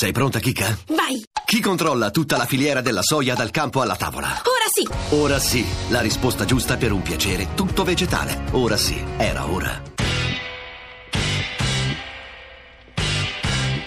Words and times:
Sei 0.00 0.12
pronta, 0.12 0.38
Kika? 0.38 0.78
Vai! 0.96 1.22
Chi 1.44 1.60
controlla 1.60 2.10
tutta 2.10 2.38
la 2.38 2.46
filiera 2.46 2.80
della 2.80 3.02
soia 3.02 3.34
dal 3.34 3.50
campo 3.50 3.82
alla 3.82 3.96
tavola? 3.96 4.28
Ora 4.28 4.66
sì! 4.72 5.14
Ora 5.14 5.38
sì, 5.38 5.62
la 5.90 6.00
risposta 6.00 6.46
giusta 6.46 6.78
per 6.78 6.90
un 6.90 7.02
piacere 7.02 7.48
tutto 7.54 7.84
vegetale. 7.84 8.44
Ora 8.52 8.78
sì, 8.78 8.98
era 9.18 9.46
ora. 9.46 9.82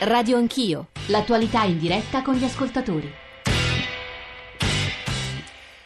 Radio 0.02 0.38
Anch'io, 0.38 0.89
l'attualità 1.07 1.63
in 1.63 1.79
diretta 1.79 2.22
con 2.22 2.36
gli 2.36 2.44
ascoltatori. 2.44 3.12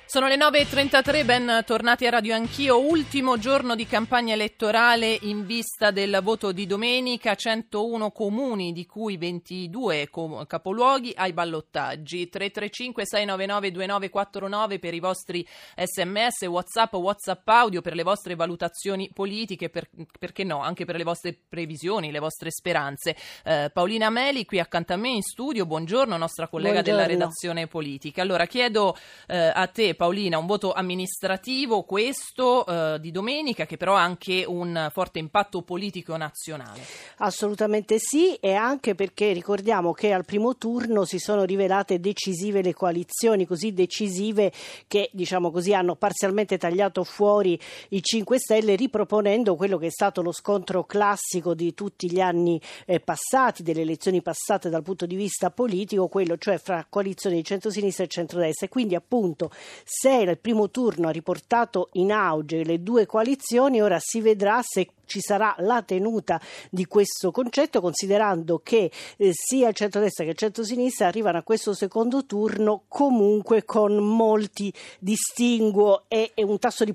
Sono 0.10 0.30
le 0.30 0.38
9.33, 0.38 1.26
ben 1.26 1.64
tornati 1.66 2.08
a 2.08 2.10
Radio 2.10 2.34
Anch'io. 2.34 2.80
Ultimo 2.80 3.38
giorno 3.38 3.76
di 3.76 3.86
campagna 3.86 4.36
elettorale 4.36 5.18
in 5.24 5.46
vista 5.46 5.92
del 5.92 6.22
voto 6.24 6.54
di 6.54 6.66
domenica. 6.66 7.36
101 7.36 8.12
comuni, 8.12 8.72
di 8.72 8.86
cui 8.86 9.18
22 9.18 10.08
com- 10.10 10.48
capoluoghi, 10.48 11.12
ai 11.14 11.34
ballottaggi. 11.34 12.30
335-699-2949 12.32 14.80
per 14.80 14.94
i 14.94 15.02
vostri 15.02 15.46
sms, 15.76 16.44
whatsapp, 16.44 16.94
whatsapp 16.94 17.46
audio, 17.50 17.82
per 17.82 17.94
le 17.94 18.04
vostre 18.04 18.36
valutazioni 18.36 19.12
politiche, 19.14 19.70
per, 19.70 19.90
perché 20.18 20.46
no, 20.46 20.62
anche 20.62 20.86
per 20.86 20.96
le 20.96 21.04
vostre 21.04 21.38
previsioni, 21.50 22.12
le 22.12 22.20
vostre 22.20 22.50
speranze. 22.50 23.14
Eh, 23.44 23.72
Paolina 23.74 24.10
Meli 24.10 24.46
qui 24.46 24.62
accanto 24.62 24.94
a 24.94 24.96
me 24.96 25.10
in 25.10 25.22
studio. 25.22 25.66
Buongiorno, 25.66 26.16
nostra 26.16 26.48
collega 26.48 26.76
Buongiorno. 26.76 27.02
della 27.02 27.12
redazione 27.12 27.68
politica. 27.68 28.22
Allora, 28.22 28.46
chiedo 28.46 28.96
eh, 29.28 29.52
a 29.54 29.68
te, 29.68 29.96
Paolina, 29.98 30.38
un 30.38 30.46
voto 30.46 30.72
amministrativo 30.72 31.84
questo 31.84 32.66
eh, 32.66 33.00
di 33.02 33.12
domenica 33.12 33.66
che 33.66 33.76
però 33.76 33.96
ha 33.96 34.02
anche 34.02 34.46
un 34.48 34.90
forte 34.94 35.20
impatto 35.20 35.64
politico 35.64 36.16
nazionale. 36.16 36.80
Assolutamente 37.18 37.98
sì 38.00 38.36
e 38.36 38.54
anche 38.54 38.96
perché 38.96 39.34
ricordiamo 39.34 39.92
che 39.92 40.14
al 40.14 40.24
primo 40.24 40.56
turno 40.56 41.04
si 41.04 41.20
sono 41.20 41.44
rivelate 41.44 42.00
decisive 42.00 42.62
le 42.62 42.74
coalizioni, 42.74 43.46
così 43.46 43.74
decisive 43.74 44.54
che 44.88 45.10
diciamo 45.12 45.52
così 45.52 45.74
hanno 45.74 45.96
parzialmente 45.96 46.58
tagliato 46.58 47.04
fuori 47.04 47.60
i 47.90 48.02
5 48.02 48.40
Stelle 48.40 48.76
riproponendo 48.76 49.56
quello 49.56 49.78
che 49.78 49.88
è 49.88 49.92
stato 49.92 50.22
lo 50.22 50.32
scontro 50.32 50.86
classico 50.86 51.54
di 51.54 51.74
tutti 51.74 52.10
gli 52.10 52.22
anni 52.22 52.62
eh, 52.86 53.00
passati, 53.00 53.64
delle 53.64 53.82
elezioni 53.82 54.22
passate 54.22 54.70
dal 54.70 54.84
punto 54.84 55.06
di 55.06 55.16
vista 55.16 55.50
politico, 55.50 56.08
quello 56.08 56.38
cioè 56.38 56.60
fra 56.60 56.86
coalizioni 56.88 57.38
di 57.38 57.44
centrosinistra 57.44 58.04
e 58.04 58.08
centrodestra 58.08 58.68
e 58.68 58.70
quindi 58.70 58.94
appunto 58.94 59.50
se 59.90 60.12
il 60.12 60.38
primo 60.38 60.70
turno 60.70 61.08
ha 61.08 61.12
riportato 61.12 61.88
in 61.94 62.12
auge 62.12 62.66
le 62.66 62.84
due 62.84 63.06
coalizioni, 63.06 63.82
ora 63.82 63.98
si 64.02 64.20
vedrà 64.20 64.60
se 64.62 64.90
ci 65.06 65.22
sarà 65.22 65.56
la 65.60 65.82
tenuta 65.82 66.42
di 66.70 66.86
questo 66.86 67.32
concetto, 67.32 67.80
considerando 67.80 68.60
che 68.62 68.92
eh, 69.16 69.30
sia 69.32 69.70
il 69.70 69.74
centrodestra 69.74 70.26
che 70.26 70.32
il 70.32 70.38
centrosinistra 70.38 71.08
arrivano 71.08 71.38
a 71.38 71.44
questo 71.44 71.74
secondo 71.74 72.26
turno 72.26 72.84
comunque 72.90 73.64
con 73.64 73.96
molti 73.96 74.74
distinguo 75.00 76.04
e, 76.10 76.32
e 76.34 76.44
un 76.44 76.60
tasso 76.60 76.84
di, 76.84 76.94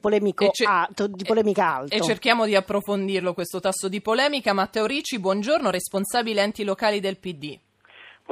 ce- 0.52 0.64
alto, 0.66 1.06
di 1.06 1.24
polemica 1.24 1.76
alto. 1.76 1.94
E 1.94 2.02
cerchiamo 2.02 2.44
di 2.44 2.54
approfondirlo 2.54 3.32
questo 3.32 3.58
tasso 3.58 3.88
di 3.88 4.02
polemica. 4.02 4.52
Matteo 4.52 4.84
Ricci, 4.84 5.18
buongiorno, 5.18 5.70
responsabile 5.70 6.42
enti 6.42 6.62
locali 6.62 7.00
del 7.00 7.16
PD. 7.16 7.58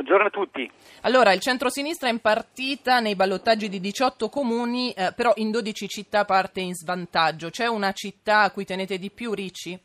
Buongiorno 0.00 0.28
a 0.28 0.30
tutti. 0.30 0.70
Allora, 1.02 1.34
il 1.34 1.40
centrosinistra 1.40 2.08
è 2.08 2.10
in 2.10 2.20
partita 2.20 3.00
nei 3.00 3.14
ballottaggi 3.14 3.68
di 3.68 3.80
18 3.80 4.30
comuni, 4.30 4.92
eh, 4.92 5.12
però 5.14 5.32
in 5.34 5.50
12 5.50 5.88
città 5.88 6.24
parte 6.24 6.60
in 6.60 6.72
svantaggio. 6.72 7.50
C'è 7.50 7.66
una 7.66 7.92
città 7.92 8.40
a 8.40 8.50
cui 8.50 8.64
tenete 8.64 8.96
di 8.96 9.10
più, 9.10 9.34
Ricci? 9.34 9.78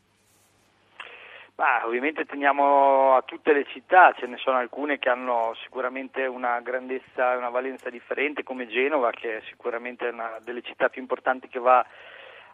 Ma 1.55 1.85
ovviamente 1.85 2.23
teniamo 2.23 3.17
a 3.17 3.23
tutte 3.23 3.51
le 3.51 3.65
città, 3.65 4.13
ce 4.17 4.25
ne 4.27 4.37
sono 4.37 4.55
alcune 4.55 4.99
che 4.99 5.09
hanno 5.09 5.53
sicuramente 5.63 6.25
una 6.25 6.61
grandezza 6.61 7.33
e 7.33 7.35
una 7.35 7.49
valenza 7.49 7.89
differente, 7.89 8.43
come 8.43 8.67
Genova, 8.67 9.09
che 9.11 9.39
è 9.39 9.41
sicuramente 9.49 10.07
una 10.07 10.37
delle 10.45 10.61
città 10.61 10.87
più 10.87 11.01
importanti 11.01 11.49
che 11.49 11.59
va 11.59 11.85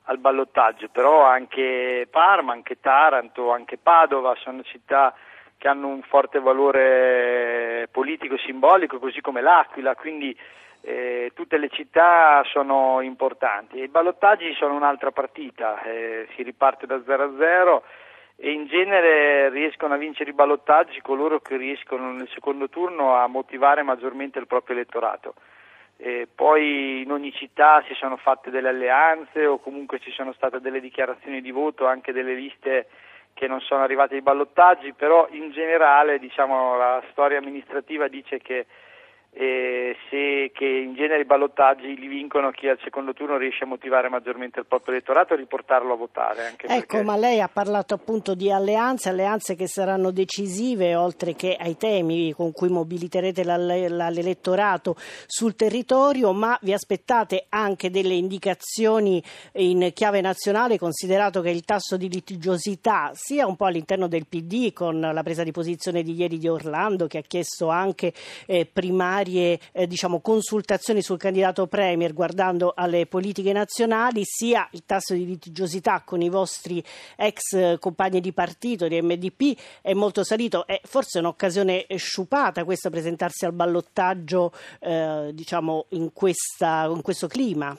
al 0.06 0.18
ballottaggio, 0.18 0.90
però 0.90 1.26
anche 1.26 2.08
Parma, 2.10 2.54
anche 2.54 2.80
Taranto, 2.80 3.52
anche 3.52 3.78
Padova 3.78 4.34
sono 4.40 4.64
città 4.64 5.14
che 5.62 5.68
hanno 5.68 5.90
un 5.90 6.02
forte 6.02 6.40
valore 6.40 7.88
politico 7.92 8.34
e 8.34 8.40
simbolico, 8.40 8.98
così 8.98 9.22
come 9.22 9.42
l'Aquila, 9.42 9.94
quindi 9.94 10.36
eh, 10.82 11.34
tutte 11.36 11.60
le 11.60 11.70
città 11.70 12.42
sono 12.46 13.00
importanti. 13.02 13.78
I 13.78 13.88
ballottaggi 13.88 14.56
sono 14.56 14.74
un'altra 14.74 15.12
partita, 15.12 15.80
eh, 15.84 16.28
si 16.36 16.42
riparte 16.42 16.88
da 16.88 17.00
0 17.06 17.24
a 17.24 17.32
0 17.38 17.84
e 18.38 18.52
in 18.54 18.66
genere 18.66 19.50
riescono 19.50 19.94
a 19.94 19.98
vincere 19.98 20.32
i 20.32 20.34
ballottaggi 20.34 21.00
coloro 21.00 21.42
che 21.42 21.58
riescono 21.58 22.12
nel 22.12 22.30
secondo 22.34 22.68
turno 22.68 23.16
a 23.16 23.28
motivare 23.28 23.84
maggiormente 23.84 24.40
il 24.40 24.48
proprio 24.48 24.76
elettorato. 24.76 25.36
E 25.96 26.28
poi 26.34 27.04
in 27.04 27.12
ogni 27.12 27.32
città 27.34 27.84
si 27.88 27.94
sono 27.94 28.18
fatte 28.18 28.50
delle 28.50 28.70
alleanze 28.70 29.46
o 29.46 29.60
comunque 29.60 30.00
ci 30.00 30.10
sono 30.10 30.34
state 30.34 30.60
delle 30.60 30.80
dichiarazioni 30.80 31.40
di 31.40 31.52
voto, 31.52 31.86
anche 31.86 32.12
delle 32.12 32.34
liste 32.34 32.88
che 33.42 33.48
non 33.48 33.60
sono 33.62 33.82
arrivate 33.82 34.14
ai 34.14 34.22
ballottaggi, 34.22 34.94
però 34.94 35.28
in 35.32 35.50
generale 35.50 36.20
diciamo, 36.20 36.78
la 36.78 37.02
storia 37.10 37.40
amministrativa 37.40 38.08
dice 38.08 38.38
che, 38.38 38.68
eh, 39.34 39.96
se, 40.10 40.52
che 40.54 40.66
in 40.66 40.94
genere 40.94 41.22
i 41.22 41.26
ballottaggi 41.26 41.96
li 41.96 42.08
vincono 42.08 42.52
chi 42.52 42.68
al 42.68 42.78
secondo 42.84 43.14
turno 43.14 43.38
riesce 43.38 43.64
a 43.64 43.68
motivare 43.68 44.10
maggiormente 44.10 44.60
il 44.60 44.66
proprio 44.66 44.94
elettorato 44.94 45.34
e 45.34 45.38
riportarlo 45.38 45.94
a 45.94 45.96
votare. 45.96 46.48
Anche 46.48 46.68
Ecco, 46.68 46.98
perché- 46.98 47.04
ma 47.04 47.16
lei 47.16 47.40
ha 47.40 47.48
parlato 47.48 47.94
appunto 47.94 48.36
di 48.36 48.52
alleanze, 48.52 49.08
alleanze 49.08 49.56
che 49.56 49.68
saranno 49.68 50.12
decisive 50.12 50.96
oltre 50.96 51.34
che 51.34 51.56
ai 51.58 51.78
temi 51.78 52.34
con 52.34 52.52
cui 52.52 52.68
mobiliterete 52.68 53.44
l'elettorato 53.46 54.96
sul 55.26 55.56
territorio, 55.56 56.34
ma 56.34 56.58
vi 56.62 56.74
aspettate 56.74 57.46
anche 57.48 57.90
delle 57.90 58.16
indicazioni 58.16 59.24
in 59.54 59.92
chiave 59.94 60.20
nazionale, 60.20 60.78
considerato 60.78 61.40
che 61.40 61.52
il 61.52 61.64
tasso 61.64 61.96
di 61.96 62.10
litigiosità 62.10 63.12
sia 63.14 63.48
un 63.48 63.56
po' 63.56 63.66
all'interno 63.66 64.10
del 64.10 64.28
PD 64.28 64.74
con 64.74 65.00
la 65.00 65.24
presa 65.24 65.44
di 65.44 65.52
posizione 65.52 66.04
di 66.04 66.16
ieri 66.16 66.38
di 66.38 66.50
Orlando 66.50 67.08
che 67.08 67.20
ha 67.20 67.22
chiesto 67.22 67.70
anche 67.70 68.12
eh, 68.46 68.66
primarie 68.66 69.20
eh, 69.30 69.88
diciamo, 69.88 70.20
consultazioni 70.20 71.02
sul 71.02 71.18
candidato 71.18 71.68
Premier 71.68 72.14
guardando 72.14 72.74
alle 72.76 73.06
politiche 73.06 73.54
nazionali, 73.54 74.24
sia 74.24 74.68
il 74.72 74.86
tasso 74.86 75.14
di 75.14 75.26
litigiosità 75.26 76.02
con 76.06 76.22
i 76.22 76.30
vostri 76.30 76.84
ex 77.16 77.54
eh, 77.54 77.78
compagni 77.80 78.20
di 78.20 78.34
partito 78.34 78.88
di 78.88 79.02
MDP 79.02 79.58
è 79.82 79.94
molto 79.94 80.24
salito, 80.24 80.66
è 80.66 80.80
forse 80.84 81.20
un'occasione 81.20 81.86
sciupata 81.96 82.64
questa 82.64 82.90
presentarsi 82.90 83.46
al 83.46 83.54
ballottaggio 83.54 84.52
eh, 84.80 85.30
diciamo, 85.34 85.86
in, 85.90 86.12
questa, 86.14 86.88
in 86.90 87.02
questo 87.02 87.28
clima. 87.28 87.76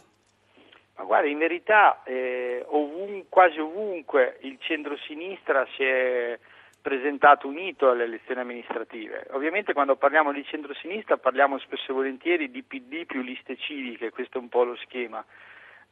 Ma 0.96 1.04
guarda, 1.04 1.28
in 1.28 1.38
verità 1.38 2.02
eh, 2.04 2.64
ovun- 2.68 3.24
quasi 3.28 3.58
ovunque 3.58 4.38
il 4.42 4.58
centro-sinistra 4.60 5.66
si 5.74 5.82
è 5.82 6.38
presentato 6.82 7.46
unito 7.46 7.88
alle 7.88 8.04
elezioni 8.04 8.40
amministrative. 8.40 9.28
Ovviamente 9.30 9.72
quando 9.72 9.96
parliamo 9.96 10.32
di 10.32 10.44
centro-sinistra 10.44 11.16
parliamo 11.16 11.58
spesso 11.58 11.92
e 11.92 11.94
volentieri 11.94 12.50
di 12.50 12.62
PD 12.64 13.06
più 13.06 13.22
liste 13.22 13.56
civiche, 13.56 14.10
questo 14.10 14.38
è 14.38 14.40
un 14.40 14.48
po' 14.48 14.64
lo 14.64 14.76
schema. 14.76 15.24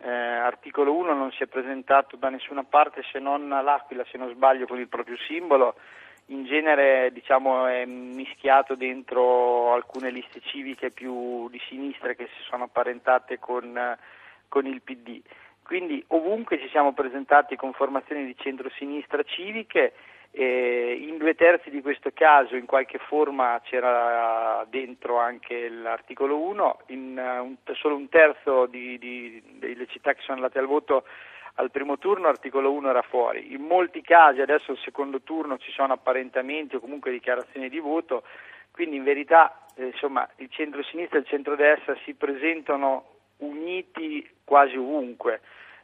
Eh, 0.02 0.10
articolo 0.10 0.94
1 0.94 1.14
non 1.14 1.30
si 1.30 1.42
è 1.42 1.46
presentato 1.46 2.16
da 2.16 2.28
nessuna 2.28 2.64
parte 2.64 3.02
se 3.12 3.18
non 3.18 3.52
all'Aquila, 3.52 4.04
se 4.10 4.18
non 4.18 4.30
sbaglio, 4.30 4.66
con 4.66 4.80
il 4.80 4.88
proprio 4.88 5.16
simbolo. 5.28 5.76
In 6.26 6.44
genere 6.44 7.10
diciamo, 7.12 7.66
è 7.66 7.84
mischiato 7.84 8.74
dentro 8.74 9.72
alcune 9.72 10.10
liste 10.10 10.40
civiche 10.40 10.90
più 10.90 11.48
di 11.50 11.60
sinistra 11.68 12.14
che 12.14 12.26
si 12.26 12.42
sono 12.48 12.64
apparentate 12.64 13.38
con, 13.38 13.96
con 14.48 14.66
il 14.66 14.80
PD. 14.80 15.20
Quindi 15.62 16.02
ovunque 16.08 16.58
ci 16.58 16.68
siamo 16.70 16.92
presentati 16.92 17.54
con 17.56 17.72
formazioni 17.74 18.24
di 18.24 18.34
centro-sinistra 18.36 19.22
civiche, 19.22 19.92
eh, 20.32 20.96
in 21.08 21.16
due 21.18 21.34
terzi 21.34 21.70
di 21.70 21.82
questo 21.82 22.10
caso 22.14 22.54
in 22.56 22.66
qualche 22.66 22.98
forma 22.98 23.60
c'era 23.64 24.64
dentro 24.68 25.18
anche 25.18 25.68
l'articolo 25.68 26.38
1, 26.38 26.80
in 26.88 27.18
eh, 27.18 27.38
un- 27.38 27.56
solo 27.74 27.96
un 27.96 28.08
terzo 28.08 28.66
di- 28.66 28.98
di- 28.98 29.42
delle 29.58 29.86
città 29.86 30.12
che 30.14 30.20
sono 30.22 30.36
andate 30.36 30.58
al 30.58 30.66
voto 30.66 31.04
al 31.54 31.70
primo 31.70 31.98
turno 31.98 32.26
l'articolo 32.26 32.70
1 32.72 32.90
era 32.90 33.02
fuori. 33.02 33.52
In 33.52 33.62
molti 33.62 34.00
casi 34.02 34.40
adesso 34.40 34.70
al 34.70 34.78
secondo 34.78 35.20
turno 35.22 35.58
ci 35.58 35.72
sono 35.72 35.92
apparentamenti 35.92 36.76
o 36.76 36.80
comunque 36.80 37.10
dichiarazioni 37.10 37.68
di 37.68 37.80
voto, 37.80 38.22
quindi 38.70 38.96
in 38.96 39.02
verità 39.04 39.66
eh, 39.74 39.86
insomma, 39.86 40.26
il 40.36 40.48
centro-sinistra 40.50 41.18
e 41.18 41.20
il 41.22 41.26
centro-destra 41.26 41.96
si 42.04 42.14
presentano 42.14 43.04
uniti 43.38 44.28
quasi 44.44 44.76
ovunque. 44.76 45.40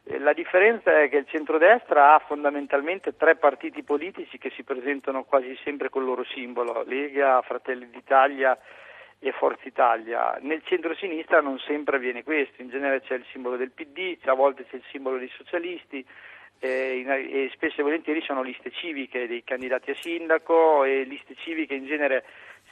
Eh, 0.09 0.19
La 0.19 0.33
differenza 0.33 1.01
è 1.01 1.09
che 1.09 1.17
il 1.17 1.27
centrodestra 1.27 2.13
ha 2.15 2.19
fondamentalmente 2.19 3.15
tre 3.15 3.35
partiti 3.35 3.83
politici 3.83 4.37
che 4.37 4.51
si 4.55 4.63
presentano 4.63 5.23
quasi 5.23 5.57
sempre 5.63 5.89
col 5.89 6.05
loro 6.05 6.23
simbolo, 6.23 6.83
Lega, 6.83 7.41
Fratelli 7.41 7.89
d'Italia 7.89 8.57
e 9.19 9.31
Forza 9.31 9.67
Italia. 9.67 10.37
Nel 10.41 10.61
centro-sinistra 10.63 11.41
non 11.41 11.59
sempre 11.59 11.97
avviene 11.97 12.23
questo, 12.23 12.61
in 12.61 12.69
genere 12.69 13.01
c'è 13.01 13.15
il 13.15 13.25
simbolo 13.31 13.57
del 13.57 13.71
PD, 13.71 14.17
a 14.25 14.33
volte 14.33 14.65
c'è 14.65 14.77
il 14.77 14.83
simbolo 14.91 15.17
dei 15.17 15.31
socialisti 15.35 16.05
eh, 16.59 17.03
e 17.05 17.49
spesso 17.53 17.81
e 17.81 17.83
volentieri 17.83 18.21
sono 18.21 18.41
liste 18.41 18.71
civiche 18.71 19.27
dei 19.27 19.43
candidati 19.43 19.91
a 19.91 19.95
sindaco 19.95 20.83
e 20.83 21.03
liste 21.03 21.35
civiche 21.35 21.73
in 21.73 21.85
genere 21.85 22.23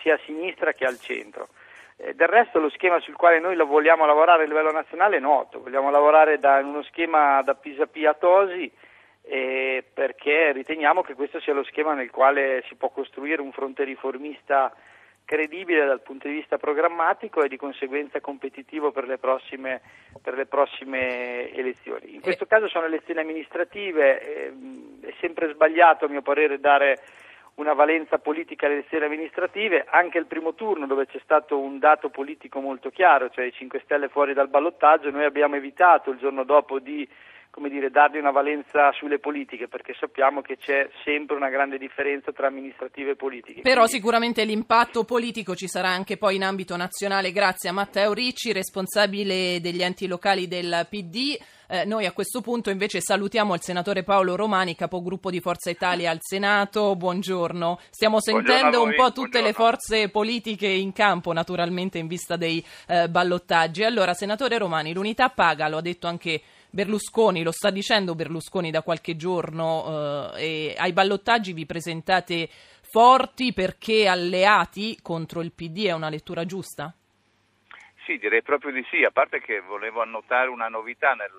sia 0.02 0.16
a 0.16 0.20
sinistra 0.26 0.74
che 0.74 0.86
al 0.86 1.00
centro. 1.00 1.50
Eh, 1.97 2.13
del 2.13 2.27
resto 2.27 2.59
lo 2.59 2.69
schema 2.69 3.00
sul 3.00 3.15
quale 3.15 3.39
noi 3.39 3.56
vogliamo 3.56 4.06
lavorare 4.06 4.44
a 4.44 4.47
livello 4.47 4.71
nazionale 4.71 5.18
è 5.18 5.19
noto, 5.19 5.62
vogliamo 5.62 5.89
lavorare 5.89 6.39
da, 6.39 6.57
uno 6.57 6.83
schema 6.83 7.42
da 7.42 7.56
Pisapia 7.56 8.12
a 8.12 8.15
Tosi 8.15 8.69
eh, 9.21 9.83
perché 9.94 10.51
riteniamo 10.51 11.01
che 11.01 11.13
questo 11.13 11.39
sia 11.39 11.53
lo 11.53 11.63
schema 11.63 11.94
nel 11.94 12.12
quale 12.12 12.63
si 12.68 12.75
può 12.75 12.89
costruire 12.89 13.42
un 13.42 13.53
fronte 13.53 13.86
riformista 13.86 14.74
credibile 15.24 15.86
dal 15.86 16.01
punto 16.01 16.27
di 16.27 16.36
vista 16.36 16.57
programmatico 16.57 17.42
e 17.42 17.47
di 17.47 17.57
conseguenza 17.57 18.19
competitivo 18.19 18.91
per 18.91 19.07
le 19.07 19.18
prossime, 19.18 19.81
per 20.21 20.36
le 20.36 20.45
prossime 20.45 21.51
elezioni. 21.53 22.13
In 22.13 22.21
questo 22.21 22.45
caso 22.45 22.68
sono 22.68 22.86
elezioni 22.86 23.21
amministrative, 23.21 24.21
eh, 24.21 24.53
è 25.01 25.13
sempre 25.21 25.51
sbagliato 25.51 26.06
a 26.06 26.09
mio 26.09 26.21
parere 26.21 26.59
dare 26.59 27.00
una 27.56 27.74
valenza 27.74 28.18
politica 28.18 28.66
alle 28.66 28.75
elezioni 28.75 29.06
amministrative, 29.06 29.86
anche 29.90 30.18
il 30.18 30.25
primo 30.25 30.54
turno 30.56 30.86
dove 30.88 31.06
c'è 31.06 31.19
stato 31.24 31.57
un 31.57 31.80
dato 31.80 32.10
politico 32.10 32.60
molto 32.60 32.90
chiaro, 32.90 33.30
cioè 33.30 33.46
i 33.46 33.54
5 33.54 33.81
Stelle 33.84 34.10
fuori 34.10 34.34
dal 34.34 34.50
ballottaggio, 34.50 35.10
noi 35.10 35.24
abbiamo 35.24 35.56
evitato 35.56 36.12
il 36.12 36.18
giorno 36.18 36.44
dopo 36.44 36.80
di 36.80 37.07
come 37.56 37.69
dire, 37.69 37.90
dargli 37.90 38.18
una 38.18 38.31
valenza 38.31 38.92
sulle 38.92 39.18
politiche, 39.18 39.69
perché 39.69 39.96
sappiamo 39.98 40.42
che 40.42 40.57
c'è 40.57 40.90
sempre 41.06 41.38
una 41.38 41.48
grande 41.48 41.78
differenza 41.78 42.34
tra 42.34 42.48
amministrative 42.48 43.12
e 43.12 43.16
politiche. 43.16 43.62
Però 43.62 43.84
Quindi... 43.84 43.92
sicuramente 43.94 44.44
l'impatto 44.44 45.06
politico 45.06 45.56
ci 45.56 45.69
sarà 45.69 45.88
anche 45.88 46.18
poi 46.18 46.36
in 46.36 46.44
ambito 46.44 46.75
nazionale, 46.75 47.31
grazie 47.31 47.69
a 47.69 47.72
Matteo 47.72 48.12
Ricci, 48.12 48.52
responsabile 48.52 49.62
degli 49.62 49.81
enti 49.81 50.06
locali 50.06 50.50
del 50.50 50.86
PD. 50.90 51.40
Eh, 51.68 51.86
noi 51.86 52.06
a 52.06 52.12
questo 52.12 52.42
punto 52.42 52.69
invece 52.69 53.00
salutiamo 53.00 53.54
il 53.54 53.62
senatore 53.62 54.04
Paolo 54.04 54.36
Romani, 54.36 54.75
capogruppo 54.75 55.31
di 55.31 55.40
Forza 55.40 55.69
Italia 55.69 56.12
al 56.12 56.19
Senato. 56.19 56.94
Buongiorno. 56.98 57.80
Stiamo 57.90 58.19
sentendo 58.19 58.84
un 58.84 58.94
po' 58.96 59.13
tutte 59.13 59.40
buongiorno. 59.40 59.48
le 59.48 59.54
forze 59.54 60.10
politiche 60.10 60.68
in 60.68 60.92
campo, 60.92 61.31
naturalmente 61.31 62.00
in 62.00 62.08
vista 62.08 62.36
dei 62.36 62.63
eh, 62.88 63.08
ballottaggi. 63.08 63.86
Allora, 63.86 64.13
senatore 64.13 64.58
Romani, 64.58 64.94
l'unità 64.94 65.30
paga, 65.30 65.69
lo 65.69 65.78
ha 65.78 65.81
detto 65.81 66.08
anche 66.08 66.42
Berlusconi, 66.75 67.42
lo 67.42 67.54
sta 67.54 67.69
dicendo 67.69 68.16
Berlusconi 68.16 68.69
da 68.69 68.81
qualche 68.81 69.16
giorno, 69.16 70.33
eh, 70.36 70.75
ai 70.77 70.92
ballottaggi 70.92 71.54
vi 71.54 71.66
presentate 71.66 72.50
forti 72.81 73.54
perché 73.54 74.10
alleati 74.10 75.00
contro 75.01 75.39
il 75.39 75.54
PD 75.54 75.86
è 75.86 75.94
una 75.94 76.10
lettura 76.10 76.44
giusta? 76.44 76.94
Sì, 78.04 78.18
direi 78.18 78.42
proprio 78.42 78.74
di 78.74 78.86
sì, 78.92 79.06
a 79.06 79.12
parte 79.12 79.39
che 79.39 79.62
volevo 79.62 80.01
annotare 80.01 80.50
una 80.50 80.68
novità 80.68 81.13
nel 81.13 81.31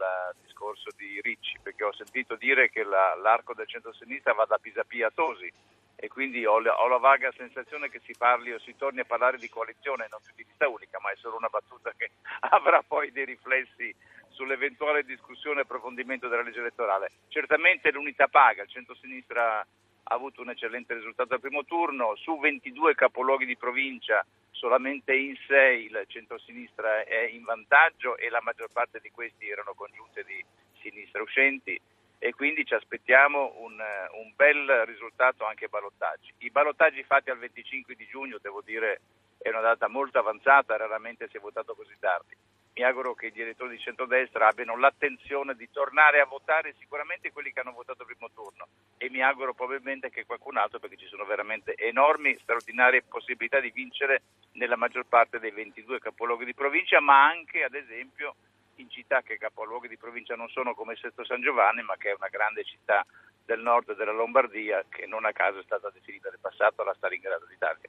discorso 0.42 0.88
di 0.96 1.20
Ricci, 1.20 1.58
perché 1.62 1.84
ho 1.84 1.92
sentito 1.92 2.36
dire 2.36 2.70
che 2.70 2.82
la, 2.82 3.14
l'arco 3.22 3.52
del 3.52 3.68
centro-sinistra 3.68 4.32
va 4.32 4.46
da 4.46 4.56
Pisapia 4.56 5.08
a 5.08 5.12
Tosi 5.14 5.52
e 5.96 6.08
quindi 6.08 6.46
ho, 6.46 6.54
ho, 6.54 6.88
la 6.88 6.96
vaga 6.96 7.30
sensazione 7.36 7.90
che 7.90 8.00
si 8.06 8.14
parli 8.16 8.52
o 8.52 8.58
si 8.58 8.74
torni 8.74 9.00
a 9.00 9.04
parlare 9.04 9.36
di 9.36 9.50
coalizione, 9.50 10.08
non 10.10 10.20
più 10.24 10.32
di 10.34 10.44
lista 10.48 10.66
unica, 10.66 10.98
ma 10.98 11.10
è 11.10 11.16
solo 11.16 11.36
una 11.36 11.48
battuta 11.48 11.92
che 11.94 12.12
avrà 12.48 12.82
poi 12.82 13.12
dei 13.12 13.26
riflessi 13.26 13.94
sull'eventuale 14.36 15.02
discussione 15.02 15.60
e 15.60 15.62
approfondimento 15.62 16.28
della 16.28 16.42
legge 16.42 16.60
elettorale. 16.60 17.10
Certamente 17.28 17.90
l'unità 17.90 18.28
paga, 18.28 18.62
il 18.62 18.68
centro-sinistra 18.68 19.60
ha 19.60 20.14
avuto 20.14 20.42
un 20.42 20.50
eccellente 20.50 20.94
risultato 20.94 21.34
al 21.34 21.40
primo 21.40 21.64
turno, 21.64 22.14
su 22.16 22.38
22 22.38 22.94
capoluoghi 22.94 23.46
di 23.46 23.56
provincia 23.56 24.24
solamente 24.50 25.14
in 25.14 25.34
6 25.46 25.84
il 25.84 26.04
centro-sinistra 26.06 27.04
è 27.04 27.26
in 27.26 27.42
vantaggio 27.42 28.16
e 28.16 28.30
la 28.30 28.40
maggior 28.42 28.68
parte 28.72 29.00
di 29.00 29.10
questi 29.10 29.48
erano 29.48 29.74
congiunte 29.74 30.22
di 30.24 30.42
sinistra 30.80 31.22
uscenti 31.22 31.78
e 32.18 32.32
quindi 32.32 32.64
ci 32.64 32.74
aspettiamo 32.74 33.54
un, 33.58 33.72
un 33.72 34.32
bel 34.34 34.84
risultato 34.86 35.44
anche 35.44 35.64
ai 35.64 35.70
ballottaggi. 35.70 36.32
I 36.38 36.50
ballottaggi 36.50 37.02
fatti 37.02 37.30
al 37.30 37.38
25 37.38 37.94
di 37.94 38.06
giugno, 38.06 38.38
devo 38.40 38.62
dire, 38.62 39.00
è 39.38 39.48
una 39.48 39.60
data 39.60 39.88
molto 39.88 40.18
avanzata, 40.18 40.76
raramente 40.76 41.28
si 41.28 41.36
è 41.36 41.40
votato 41.40 41.74
così 41.74 41.94
tardi 41.98 42.34
mi 42.76 42.84
auguro 42.84 43.14
che 43.14 43.32
i 43.34 43.40
elettori 43.40 43.76
di 43.76 43.82
centrodestra 43.82 44.48
abbiano 44.48 44.76
l'attenzione 44.76 45.54
di 45.54 45.66
tornare 45.70 46.20
a 46.20 46.26
votare 46.26 46.74
sicuramente 46.78 47.32
quelli 47.32 47.50
che 47.50 47.60
hanno 47.60 47.72
votato 47.72 48.02
il 48.02 48.08
primo 48.08 48.30
turno. 48.34 48.68
E 48.98 49.08
mi 49.08 49.22
auguro 49.22 49.54
probabilmente 49.54 50.10
che 50.10 50.26
qualcun 50.26 50.58
altro 50.58 50.78
perché 50.78 50.96
ci 50.96 51.06
sono 51.06 51.24
veramente 51.24 51.74
enormi, 51.74 52.36
straordinarie 52.42 53.02
possibilità 53.02 53.60
di 53.60 53.70
vincere 53.70 54.22
nella 54.52 54.76
maggior 54.76 55.06
parte 55.06 55.38
dei 55.38 55.52
22 55.52 56.00
capoluoghi 56.00 56.44
di 56.44 56.54
provincia, 56.54 57.00
ma 57.00 57.24
anche 57.24 57.64
ad 57.64 57.74
esempio 57.74 58.34
in 58.74 58.90
città 58.90 59.22
che 59.22 59.38
capoluoghi 59.38 59.88
di 59.88 59.96
provincia 59.96 60.36
non 60.36 60.50
sono 60.50 60.74
come 60.74 60.96
Sesto 60.96 61.24
San 61.24 61.40
Giovanni, 61.40 61.82
ma 61.82 61.96
che 61.96 62.10
è 62.10 62.14
una 62.14 62.28
grande 62.28 62.62
città 62.62 63.06
del 63.46 63.60
nord 63.60 63.96
della 63.96 64.12
Lombardia 64.12 64.84
che 64.88 65.06
non 65.06 65.24
a 65.24 65.32
caso 65.32 65.60
è 65.60 65.62
stata 65.62 65.88
definita 65.94 66.28
nel 66.28 66.38
passato 66.40 66.82
la 66.82 66.92
Stalingrado 66.94 67.46
d'Italia. 67.48 67.88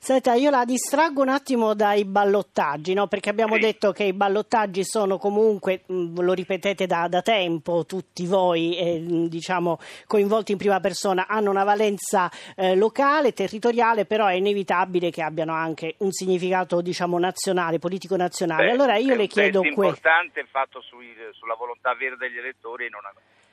Senta, 0.00 0.34
io 0.34 0.50
la 0.50 0.64
distraggo 0.64 1.22
un 1.22 1.28
attimo 1.28 1.74
dai 1.74 2.04
ballottaggi, 2.04 2.94
no? 2.94 3.06
perché 3.06 3.30
abbiamo 3.30 3.54
sì. 3.54 3.60
detto 3.60 3.92
che 3.92 4.04
i 4.04 4.12
ballottaggi 4.12 4.84
sono 4.84 5.18
comunque, 5.18 5.84
mm, 5.90 6.18
lo 6.18 6.32
ripetete 6.32 6.86
da, 6.86 7.08
da 7.08 7.22
tempo, 7.22 7.84
tutti 7.86 8.26
voi 8.26 8.76
eh, 8.76 9.26
diciamo, 9.28 9.78
coinvolti 10.06 10.52
in 10.52 10.58
prima 10.58 10.80
persona, 10.80 11.26
hanno 11.26 11.50
una 11.50 11.64
valenza 11.64 12.30
eh, 12.56 12.74
locale, 12.76 13.32
territoriale, 13.32 14.04
però 14.04 14.26
è 14.26 14.34
inevitabile 14.34 15.10
che 15.10 15.22
abbiano 15.22 15.52
anche 15.52 15.94
un 15.98 16.10
significato 16.10 16.80
diciamo, 16.80 17.18
nazionale, 17.18 17.78
politico 17.78 18.16
nazionale. 18.16 18.66
Beh, 18.66 18.72
allora 18.72 18.96
io 18.96 19.14
le 19.14 19.26
chiedo 19.26 19.60
questo. 19.60 19.80
È 19.80 19.84
importante 19.84 20.40
il 20.40 20.48
fatto 20.48 20.80
sui, 20.80 21.14
sulla 21.32 21.54
volontà 21.54 21.94
vera 21.94 22.16
degli 22.16 22.38
elettori 22.38 22.86
e 22.86 22.88
non 22.88 23.02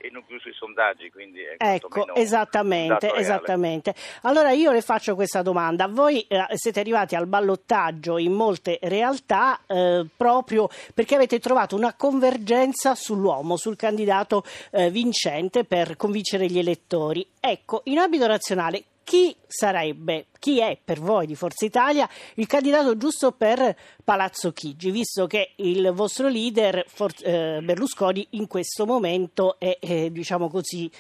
e 0.06 0.10
non 0.12 0.24
più 0.26 0.40
sui 0.40 0.54
sondaggi. 0.54 1.10
Quindi 1.10 1.42
è 1.42 1.56
ecco, 1.58 2.14
esattamente, 2.16 3.14
esattamente. 3.14 3.94
Allora 4.22 4.52
io 4.52 4.72
le 4.72 4.82
faccio 4.82 5.16
questa 5.16 5.42
domanda. 5.42 5.88
Voi 5.88 6.22
eh, 6.22 6.46
siete 6.54 6.80
arrivati 6.80 7.16
al 7.16 7.28
ballottaggio 7.28 8.18
in 8.18 8.34
molte 8.34 8.80
realtà 8.82 9.62
eh, 9.68 10.06
proprio 10.16 10.70
perché 10.94 11.16
avete 11.16 11.40
trovato 11.40 11.76
una 11.76 11.94
convergenza 11.96 12.96
sull'uomo, 12.96 13.58
sul 13.58 13.76
candidato 13.76 14.44
eh, 14.72 14.90
vincente 14.90 15.64
per 15.64 15.96
convincere 15.96 16.48
gli 16.48 16.60
elettori. 16.60 17.26
Ecco, 17.40 17.82
in 17.86 17.98
ambito 17.98 18.28
nazionale 18.28 18.84
chi 19.06 19.38
sarebbe, 19.46 20.26
chi 20.40 20.60
è 20.60 20.78
per 20.84 21.00
voi 21.00 21.28
di 21.28 21.36
Forza 21.36 21.64
Italia 21.64 22.10
il 22.36 22.48
candidato 22.48 22.98
giusto 22.98 23.32
per 23.32 23.78
Palazzo 24.04 24.52
Chigi, 24.52 24.90
visto 24.90 25.28
che 25.28 25.54
il 25.58 25.92
vostro 25.94 26.28
leader 26.28 26.84
For- 26.88 27.14
eh, 27.24 27.62
Berlusconi 27.62 28.28
in 28.32 28.48
questo 28.48 28.86
momento 28.86 29.58
è, 29.60 29.78
eh, 29.80 30.12
diciamo 30.12 30.50
così, 30.50 30.92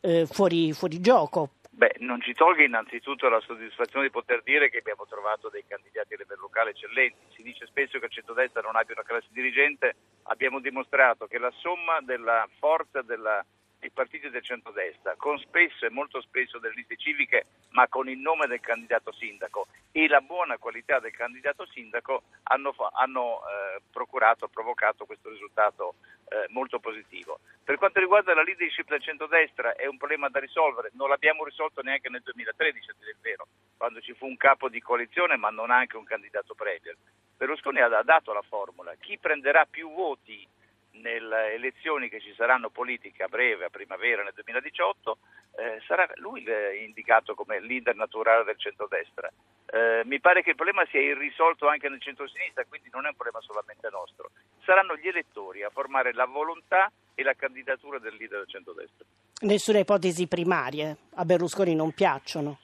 eh, 0.00 0.24
fuori, 0.24 0.72
fuori 0.72 1.00
gioco? 1.00 1.54
Beh, 1.74 1.96
non 1.98 2.20
ci 2.20 2.32
tolga 2.32 2.62
innanzitutto 2.62 3.28
la 3.28 3.40
soddisfazione 3.40 4.06
di 4.06 4.12
poter 4.12 4.42
dire 4.44 4.70
che 4.70 4.78
abbiamo 4.78 5.04
trovato 5.08 5.48
dei 5.48 5.64
candidati 5.66 6.14
a 6.14 6.18
livello 6.18 6.42
locale 6.42 6.70
eccellenti. 6.70 7.16
Si 7.34 7.42
dice 7.42 7.66
spesso 7.66 7.98
che 7.98 8.04
il 8.04 8.12
centrodestra 8.12 8.60
non 8.60 8.76
abbia 8.76 8.94
una 8.94 9.04
classe 9.04 9.26
dirigente, 9.30 9.96
abbiamo 10.24 10.60
dimostrato 10.60 11.26
che 11.26 11.38
la 11.38 11.52
somma 11.58 12.00
della 12.02 12.46
forza 12.60 13.02
della 13.02 13.44
i 13.82 13.90
partiti 13.90 14.30
del 14.30 14.42
centrodestra, 14.42 15.14
con 15.16 15.38
spesso 15.38 15.86
e 15.86 15.90
molto 15.90 16.20
spesso 16.20 16.58
delle 16.58 16.74
liste 16.74 16.96
civiche, 16.96 17.46
ma 17.70 17.88
con 17.88 18.08
il 18.08 18.18
nome 18.18 18.46
del 18.46 18.60
candidato 18.60 19.12
sindaco 19.12 19.66
e 19.90 20.08
la 20.08 20.20
buona 20.20 20.56
qualità 20.58 21.00
del 21.00 21.12
candidato 21.12 21.66
sindaco 21.66 22.22
hanno, 22.44 22.74
hanno 22.94 23.40
eh, 23.40 23.82
procurato, 23.90 24.48
provocato 24.48 25.04
questo 25.04 25.30
risultato 25.30 25.94
eh, 26.28 26.46
molto 26.48 26.78
positivo. 26.78 27.40
Per 27.64 27.76
quanto 27.76 28.00
riguarda 28.00 28.34
la 28.34 28.42
leadership 28.42 28.88
del 28.88 29.02
centrodestra 29.02 29.74
è 29.74 29.86
un 29.86 29.96
problema 29.96 30.28
da 30.28 30.38
risolvere, 30.38 30.90
non 30.94 31.08
l'abbiamo 31.08 31.44
risolto 31.44 31.82
neanche 31.82 32.08
nel 32.08 32.22
2013, 32.22 32.90
a 32.90 32.94
dire 32.98 33.10
il 33.10 33.18
vero, 33.20 33.46
quando 33.76 34.00
ci 34.00 34.14
fu 34.14 34.26
un 34.26 34.36
capo 34.36 34.68
di 34.68 34.80
coalizione 34.80 35.36
ma 35.36 35.50
non 35.50 35.70
anche 35.70 35.96
un 35.96 36.04
candidato 36.04 36.54
premier. 36.54 36.96
Berlusconi 37.36 37.80
ha 37.80 38.02
dato 38.02 38.32
la 38.32 38.42
formula, 38.42 38.94
chi 39.00 39.18
prenderà 39.18 39.66
più 39.68 39.92
voti 39.92 40.46
nelle 40.92 41.54
elezioni 41.54 42.08
che 42.08 42.20
ci 42.20 42.32
saranno 42.34 42.70
politiche 42.70 43.22
a 43.22 43.28
breve, 43.28 43.66
a 43.66 43.70
primavera 43.70 44.22
nel 44.22 44.32
2018, 44.34 45.18
eh, 45.56 45.82
sarà 45.86 46.08
lui 46.16 46.44
indicato 46.82 47.34
come 47.34 47.60
leader 47.60 47.94
naturale 47.94 48.44
del 48.44 48.58
centrodestra. 48.58 49.30
Eh, 49.66 50.02
mi 50.04 50.20
pare 50.20 50.42
che 50.42 50.50
il 50.50 50.56
problema 50.56 50.84
sia 50.86 51.00
irrisolto 51.00 51.68
anche 51.68 51.88
nel 51.88 52.00
centro-sinistra, 52.00 52.64
quindi 52.68 52.88
non 52.92 53.06
è 53.06 53.08
un 53.08 53.14
problema 53.14 53.40
solamente 53.40 53.88
nostro. 53.90 54.30
Saranno 54.64 54.96
gli 54.96 55.08
elettori 55.08 55.62
a 55.62 55.70
formare 55.70 56.12
la 56.12 56.26
volontà 56.26 56.90
e 57.14 57.22
la 57.22 57.34
candidatura 57.34 57.98
del 57.98 58.14
leader 58.16 58.38
del 58.38 58.48
centrodestra. 58.48 59.06
Nessuna 59.42 59.78
ipotesi 59.78 60.28
primarie 60.28 60.96
a 61.14 61.24
Berlusconi 61.24 61.74
non 61.74 61.92
piacciono. 61.92 62.58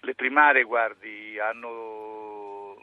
Le 0.00 0.14
primarie, 0.14 0.64
guardi, 0.64 1.38
hanno 1.38 2.03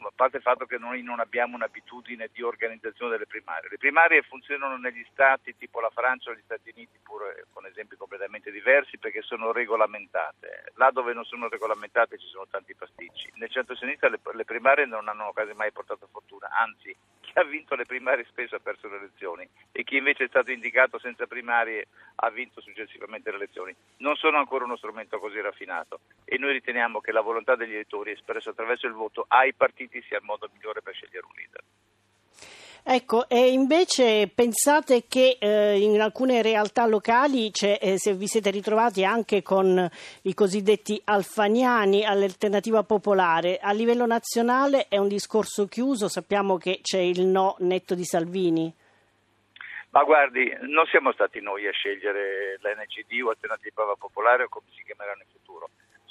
a 0.08 0.12
parte 0.14 0.38
il 0.38 0.42
fatto 0.42 0.66
che 0.66 0.78
noi 0.78 1.02
non 1.02 1.20
abbiamo 1.20 1.56
un'abitudine 1.56 2.30
di 2.32 2.42
organizzazione 2.42 3.12
delle 3.12 3.26
primarie. 3.26 3.68
Le 3.70 3.78
primarie 3.78 4.22
funzionano 4.22 4.76
negli 4.76 5.04
stati 5.10 5.56
tipo 5.56 5.80
la 5.80 5.90
Francia 5.90 6.30
o 6.30 6.34
gli 6.34 6.42
Stati 6.44 6.72
Uniti, 6.74 6.98
pur 7.02 7.22
con 7.52 7.66
esempi 7.66 7.96
completamente 7.96 8.50
diversi, 8.50 8.98
perché 8.98 9.22
sono 9.22 9.52
regolamentate. 9.52 10.72
Là 10.74 10.90
dove 10.90 11.12
non 11.12 11.24
sono 11.24 11.48
regolamentate 11.48 12.18
ci 12.18 12.26
sono 12.26 12.46
tanti 12.50 12.74
pasticci. 12.74 13.32
Nel 13.34 13.50
centro-sinistra 13.50 14.08
le, 14.08 14.20
le 14.32 14.44
primarie 14.44 14.86
non 14.86 15.08
hanno 15.08 15.32
quasi 15.32 15.52
mai 15.52 15.72
portato 15.72 16.08
fortuna, 16.10 16.48
anzi 16.50 16.94
ha 17.34 17.44
vinto 17.44 17.74
le 17.74 17.86
primarie 17.86 18.24
spesso 18.24 18.56
ha 18.56 18.60
perso 18.60 18.88
le 18.88 18.96
elezioni 18.96 19.48
e 19.70 19.84
chi 19.84 19.96
invece 19.96 20.24
è 20.24 20.28
stato 20.28 20.50
indicato 20.50 20.98
senza 20.98 21.26
primarie 21.26 21.86
ha 22.16 22.30
vinto 22.30 22.60
successivamente 22.60 23.30
le 23.30 23.36
elezioni. 23.36 23.74
Non 23.98 24.16
sono 24.16 24.38
ancora 24.38 24.64
uno 24.64 24.76
strumento 24.76 25.18
così 25.18 25.40
raffinato 25.40 26.00
e 26.24 26.38
noi 26.38 26.52
riteniamo 26.52 27.00
che 27.00 27.12
la 27.12 27.20
volontà 27.20 27.56
degli 27.56 27.74
elettori 27.74 28.12
espressa 28.12 28.50
attraverso 28.50 28.86
il 28.86 28.92
voto 28.92 29.24
ai 29.28 29.54
partiti 29.54 29.91
sia 30.00 30.18
il 30.18 30.24
modo 30.24 30.48
migliore 30.52 30.80
per 30.80 30.94
scegliere 30.94 31.26
un 31.26 31.32
leader. 31.34 31.62
Ecco, 32.84 33.28
e 33.28 33.52
invece 33.52 34.28
pensate 34.34 35.06
che 35.06 35.38
eh, 35.40 35.78
in 35.78 36.00
alcune 36.00 36.42
realtà 36.42 36.84
locali 36.86 37.52
eh, 37.60 37.96
se 37.96 38.14
vi 38.14 38.26
siete 38.26 38.50
ritrovati 38.50 39.04
anche 39.04 39.40
con 39.40 39.88
i 40.22 40.34
cosiddetti 40.34 41.00
alfaniani 41.04 42.04
all'alternativa 42.04 42.82
popolare, 42.82 43.58
a 43.58 43.70
livello 43.72 44.04
nazionale 44.04 44.88
è 44.88 44.96
un 44.96 45.06
discorso 45.06 45.66
chiuso, 45.66 46.08
sappiamo 46.08 46.56
che 46.56 46.80
c'è 46.82 46.98
il 46.98 47.24
no 47.24 47.54
netto 47.60 47.94
di 47.94 48.04
Salvini. 48.04 48.74
Ma 49.90 50.02
guardi, 50.04 50.50
non 50.62 50.86
siamo 50.86 51.12
stati 51.12 51.40
noi 51.40 51.68
a 51.68 51.70
scegliere 51.70 52.58
l'NCD 52.60 53.22
o 53.22 53.28
Alternativa 53.28 53.94
Popolare 53.96 54.44
o 54.44 54.48
come 54.48 54.66
si 54.74 54.82
chiameranno 54.82 55.20
in 55.20 55.28
futuro 55.30 55.51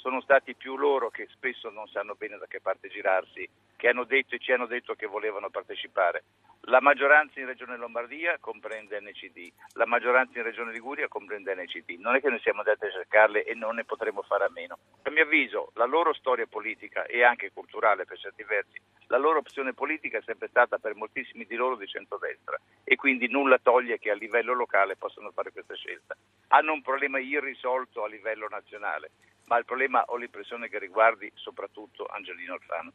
sono 0.02 0.20
stati 0.20 0.56
più 0.56 0.76
loro 0.76 1.10
che 1.10 1.28
spesso 1.30 1.70
non 1.70 1.86
sanno 1.86 2.16
bene 2.16 2.36
da 2.36 2.48
che 2.48 2.60
parte 2.60 2.88
girarsi, 2.88 3.48
che 3.76 3.88
hanno 3.88 4.02
detto 4.02 4.34
e 4.34 4.40
ci 4.40 4.50
hanno 4.50 4.66
detto 4.66 4.94
che 4.94 5.06
volevano 5.06 5.48
partecipare. 5.48 6.24
La 6.62 6.80
maggioranza 6.80 7.38
in 7.38 7.46
Regione 7.46 7.76
Lombardia 7.76 8.36
comprende 8.40 9.00
NCD, 9.00 9.52
la 9.74 9.86
maggioranza 9.86 10.38
in 10.38 10.44
Regione 10.44 10.72
Liguria 10.72 11.06
comprende 11.06 11.54
NCD. 11.54 12.00
Non 12.00 12.16
è 12.16 12.20
che 12.20 12.30
noi 12.30 12.40
siamo 12.40 12.62
andati 12.62 12.84
a 12.84 12.90
cercarle 12.90 13.44
e 13.44 13.54
non 13.54 13.76
ne 13.76 13.84
potremo 13.84 14.22
fare 14.22 14.44
a 14.44 14.50
meno. 14.50 14.76
A 15.04 15.10
mio 15.10 15.22
avviso 15.22 15.70
la 15.74 15.84
loro 15.84 16.12
storia 16.12 16.46
politica 16.46 17.06
e 17.06 17.22
anche 17.22 17.52
culturale 17.52 18.04
per 18.04 18.18
certi 18.18 18.42
versi, 18.42 18.80
la 19.06 19.18
loro 19.18 19.38
opzione 19.38 19.72
politica 19.72 20.18
è 20.18 20.22
sempre 20.26 20.48
stata 20.48 20.78
per 20.78 20.96
moltissimi 20.96 21.44
di 21.46 21.54
loro 21.54 21.76
di 21.76 21.86
centrodestra 21.86 22.58
e 22.82 22.96
quindi 22.96 23.28
nulla 23.28 23.60
toglie 23.62 24.00
che 24.00 24.10
a 24.10 24.14
livello 24.14 24.52
locale 24.52 24.96
possano 24.96 25.30
fare 25.30 25.52
questa 25.52 25.76
scelta. 25.76 26.16
Hanno 26.48 26.72
un 26.72 26.82
problema 26.82 27.20
irrisolto 27.20 28.02
a 28.02 28.08
livello 28.08 28.48
nazionale 28.48 29.12
ma 29.46 29.58
il 29.58 29.64
problema 29.64 30.02
ho 30.06 30.16
l'impressione 30.16 30.68
che 30.68 30.78
riguardi 30.78 31.30
soprattutto 31.34 32.06
Angelino 32.06 32.54
Alfano. 32.54 32.92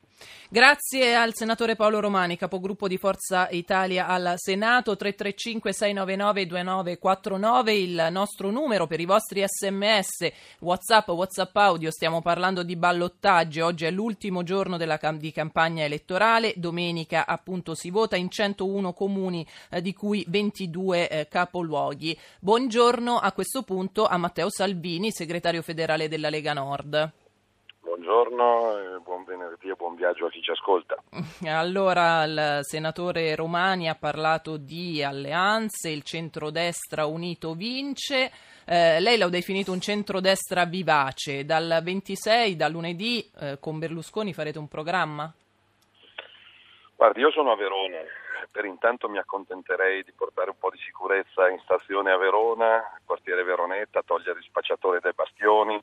Grazie 0.49 1.13
al 1.13 1.35
senatore 1.35 1.75
Paolo 1.75 1.99
Romani, 1.99 2.35
capogruppo 2.35 2.87
di 2.87 2.97
Forza 2.97 3.47
Italia 3.51 4.07
al 4.07 4.33
Senato, 4.37 4.95
335 4.95 5.71
699 5.71 6.45
2949 6.47 7.73
il 7.75 8.07
nostro 8.09 8.49
numero 8.49 8.87
per 8.87 8.99
i 8.99 9.05
vostri 9.05 9.43
sms, 9.45 10.31
whatsapp, 10.59 11.07
whatsapp 11.09 11.55
audio, 11.57 11.91
stiamo 11.91 12.21
parlando 12.21 12.63
di 12.63 12.75
ballottaggi, 12.75 13.59
oggi 13.59 13.85
è 13.85 13.91
l'ultimo 13.91 14.41
giorno 14.41 14.77
della, 14.77 14.97
di 15.13 15.31
campagna 15.31 15.83
elettorale, 15.83 16.53
domenica 16.55 17.27
appunto 17.27 17.75
si 17.75 17.91
vota 17.91 18.15
in 18.15 18.29
101 18.29 18.93
comuni 18.93 19.45
eh, 19.69 19.81
di 19.81 19.93
cui 19.93 20.25
22 20.27 21.09
eh, 21.09 21.27
capoluoghi. 21.27 22.17
Buongiorno 22.39 23.19
a 23.19 23.31
questo 23.31 23.61
punto 23.61 24.07
a 24.07 24.17
Matteo 24.17 24.49
Salvini, 24.49 25.11
segretario 25.11 25.61
federale 25.61 26.07
della 26.07 26.29
Lega 26.29 26.36
Lega 26.37 26.53
Nord. 26.53 27.11
Buongiorno, 27.79 29.01
buon 29.01 29.23
venerdì 29.23 29.69
e 29.69 29.73
buon 29.73 29.95
viaggio 29.95 30.27
a 30.27 30.29
chi 30.29 30.39
ci 30.39 30.51
ascolta. 30.51 30.95
Allora, 31.49 32.25
il 32.25 32.59
senatore 32.61 33.33
Romani 33.33 33.89
ha 33.89 33.95
parlato 33.95 34.57
di 34.57 35.03
alleanze, 35.03 35.89
il 35.89 36.03
centrodestra 36.03 37.07
unito 37.07 37.55
vince. 37.55 38.31
Eh, 38.67 38.99
lei 38.99 39.17
l'ha 39.17 39.29
definito 39.29 39.71
un 39.71 39.81
centrodestra 39.81 40.65
vivace. 40.65 41.43
Dal 41.43 41.79
26, 41.81 42.55
da 42.55 42.67
lunedì, 42.67 43.27
eh, 43.39 43.57
con 43.59 43.79
Berlusconi 43.79 44.31
farete 44.31 44.59
un 44.59 44.67
programma? 44.67 45.33
Guardi, 46.95 47.21
io 47.21 47.31
sono 47.31 47.51
a 47.51 47.55
Verona. 47.55 47.97
Per 48.51 48.63
intanto 48.63 49.09
mi 49.09 49.17
accontenterei 49.17 50.03
di 50.03 50.13
portare 50.15 50.51
un 50.51 50.57
po' 50.59 50.69
di 50.69 50.77
sicurezza 50.77 51.49
in 51.49 51.59
stazione 51.63 52.11
a 52.11 52.17
Verona, 52.17 52.83
quartiere 53.05 53.43
Veronetta, 53.43 54.03
togliere 54.05 54.37
il 54.37 54.45
spacciatore 54.45 54.99
dai 54.99 55.13
bastioni 55.15 55.81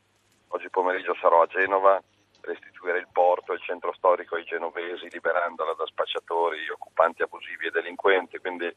Oggi 0.54 0.70
pomeriggio 0.70 1.16
sarò 1.16 1.42
a 1.42 1.46
Genova, 1.46 2.00
restituire 2.42 2.98
il 2.98 3.08
porto 3.10 3.50
e 3.50 3.56
il 3.56 3.62
centro 3.62 3.92
storico 3.92 4.36
ai 4.36 4.44
genovesi, 4.44 5.10
liberandola 5.10 5.74
da 5.74 5.84
spacciatori, 5.84 6.68
occupanti 6.68 7.22
abusivi 7.22 7.66
e 7.66 7.70
delinquenti. 7.72 8.38
Quindi 8.38 8.72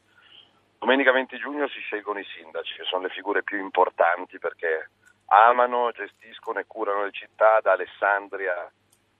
domenica 0.79 1.11
20 1.11 1.37
giugno 1.37 1.67
si 1.67 1.79
scelgono 1.81 2.17
i 2.17 2.25
sindaci, 2.35 2.77
che 2.77 2.83
sono 2.85 3.03
le 3.03 3.09
figure 3.09 3.43
più 3.43 3.59
importanti 3.59 4.39
perché 4.39 4.89
amano, 5.27 5.91
gestiscono 5.91 6.57
e 6.57 6.65
curano 6.65 7.03
le 7.03 7.11
città 7.11 7.59
da 7.61 7.73
Alessandria 7.73 8.71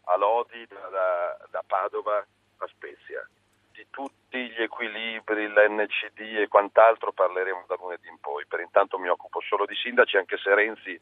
a 0.06 0.18
Lodi, 0.18 0.66
da, 0.66 0.88
da, 0.90 1.38
da 1.52 1.64
Padova 1.64 2.18
a 2.18 2.68
Spezia. 2.70 3.24
Di 3.72 3.86
tutti 3.92 4.50
gli 4.50 4.64
equilibri, 4.64 5.48
l'NCD 5.48 6.40
e 6.40 6.48
quant'altro 6.48 7.12
parleremo 7.12 7.66
da 7.68 7.76
lunedì 7.78 8.08
in 8.08 8.20
poi. 8.20 8.48
Per 8.48 8.62
intanto 8.62 8.98
mi 8.98 9.10
occupo 9.10 9.42
solo 9.42 9.68
di 9.68 9.76
sindaci, 9.76 10.18
anche 10.18 10.38
se 10.38 10.56
Renzi 10.56 11.00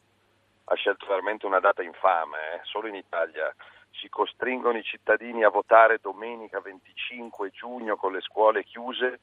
ha 0.68 0.74
scelto 0.74 1.06
veramente 1.06 1.46
una 1.46 1.60
data 1.60 1.82
infame, 1.82 2.38
eh? 2.54 2.60
solo 2.64 2.88
in 2.88 2.94
Italia 2.94 3.54
si 4.00 4.08
costringono 4.08 4.78
i 4.78 4.82
cittadini 4.82 5.44
a 5.44 5.48
votare 5.48 5.98
domenica 6.00 6.60
25 6.60 7.50
giugno 7.50 7.96
con 7.96 8.12
le 8.12 8.20
scuole 8.20 8.64
chiuse 8.64 9.20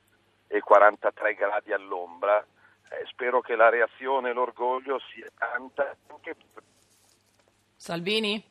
e 0.47 0.59
43 0.61 1.33
gradi 1.35 1.73
all'ombra. 1.73 2.39
Eh, 2.39 3.05
spero 3.07 3.41
che 3.41 3.55
la 3.55 3.69
reazione 3.69 4.29
e 4.29 4.33
l'orgoglio 4.33 4.99
sia 5.11 5.27
tanta 5.37 5.95
anche 6.07 6.35
Salvini? 7.75 8.41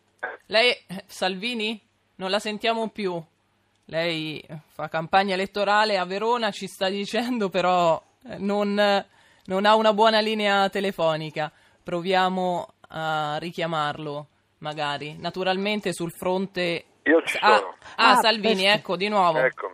Lei 0.46 0.74
Salvini? 1.06 1.80
Non 2.16 2.30
la 2.30 2.38
sentiamo 2.38 2.88
più. 2.90 3.20
Lei 3.86 4.44
fa 4.68 4.88
campagna 4.88 5.34
elettorale 5.34 5.98
a 5.98 6.04
Verona, 6.04 6.50
ci 6.50 6.66
sta 6.66 6.88
dicendo 6.88 7.48
però 7.48 8.00
eh, 8.24 8.38
non, 8.38 8.74
non 9.44 9.64
ha 9.64 9.74
una 9.74 9.92
buona 9.92 10.20
linea 10.20 10.68
telefonica. 10.68 11.50
Proviamo 11.82 12.74
a 12.92 13.36
richiamarlo, 13.38 14.26
magari. 14.58 15.16
Naturalmente 15.18 15.92
sul 15.92 16.12
fronte... 16.12 16.84
Io 17.04 17.22
ci 17.22 17.38
sono. 17.38 17.54
Ah, 17.54 17.74
ah, 17.96 18.10
ah 18.10 18.14
Salvini, 18.16 18.64
ecco, 18.64 18.96
di 18.96 19.08
nuovo. 19.08 19.38
Eccomi. 19.38 19.71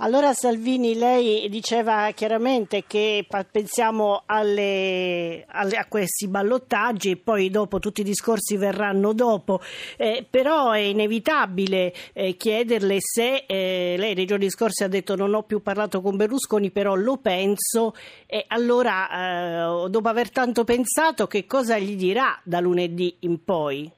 Allora 0.00 0.32
Salvini, 0.32 0.94
lei 0.94 1.48
diceva 1.48 2.12
chiaramente 2.12 2.84
che 2.86 3.26
pensiamo 3.50 4.22
alle, 4.26 5.44
alle, 5.48 5.76
a 5.76 5.86
questi 5.88 6.28
ballottaggi 6.28 7.10
e 7.10 7.16
poi 7.16 7.50
dopo 7.50 7.80
tutti 7.80 8.02
i 8.02 8.04
discorsi 8.04 8.56
verranno 8.56 9.12
dopo, 9.12 9.58
eh, 9.96 10.24
però 10.28 10.70
è 10.70 10.78
inevitabile 10.78 11.92
eh, 12.12 12.36
chiederle 12.36 12.98
se 13.00 13.44
eh, 13.48 13.96
lei 13.98 14.14
nei 14.14 14.24
giorni 14.24 14.48
scorsi 14.50 14.84
ha 14.84 14.88
detto 14.88 15.16
non 15.16 15.34
ho 15.34 15.42
più 15.42 15.62
parlato 15.62 16.00
con 16.00 16.16
Berlusconi, 16.16 16.70
però 16.70 16.94
lo 16.94 17.16
penso. 17.16 17.92
E 18.26 18.44
allora 18.46 19.08
eh, 19.10 19.90
dopo 19.90 20.08
aver 20.08 20.30
tanto 20.30 20.62
pensato 20.62 21.26
che 21.26 21.44
cosa 21.44 21.76
gli 21.76 21.96
dirà 21.96 22.38
da 22.44 22.60
lunedì 22.60 23.16
in 23.20 23.42
poi? 23.42 23.90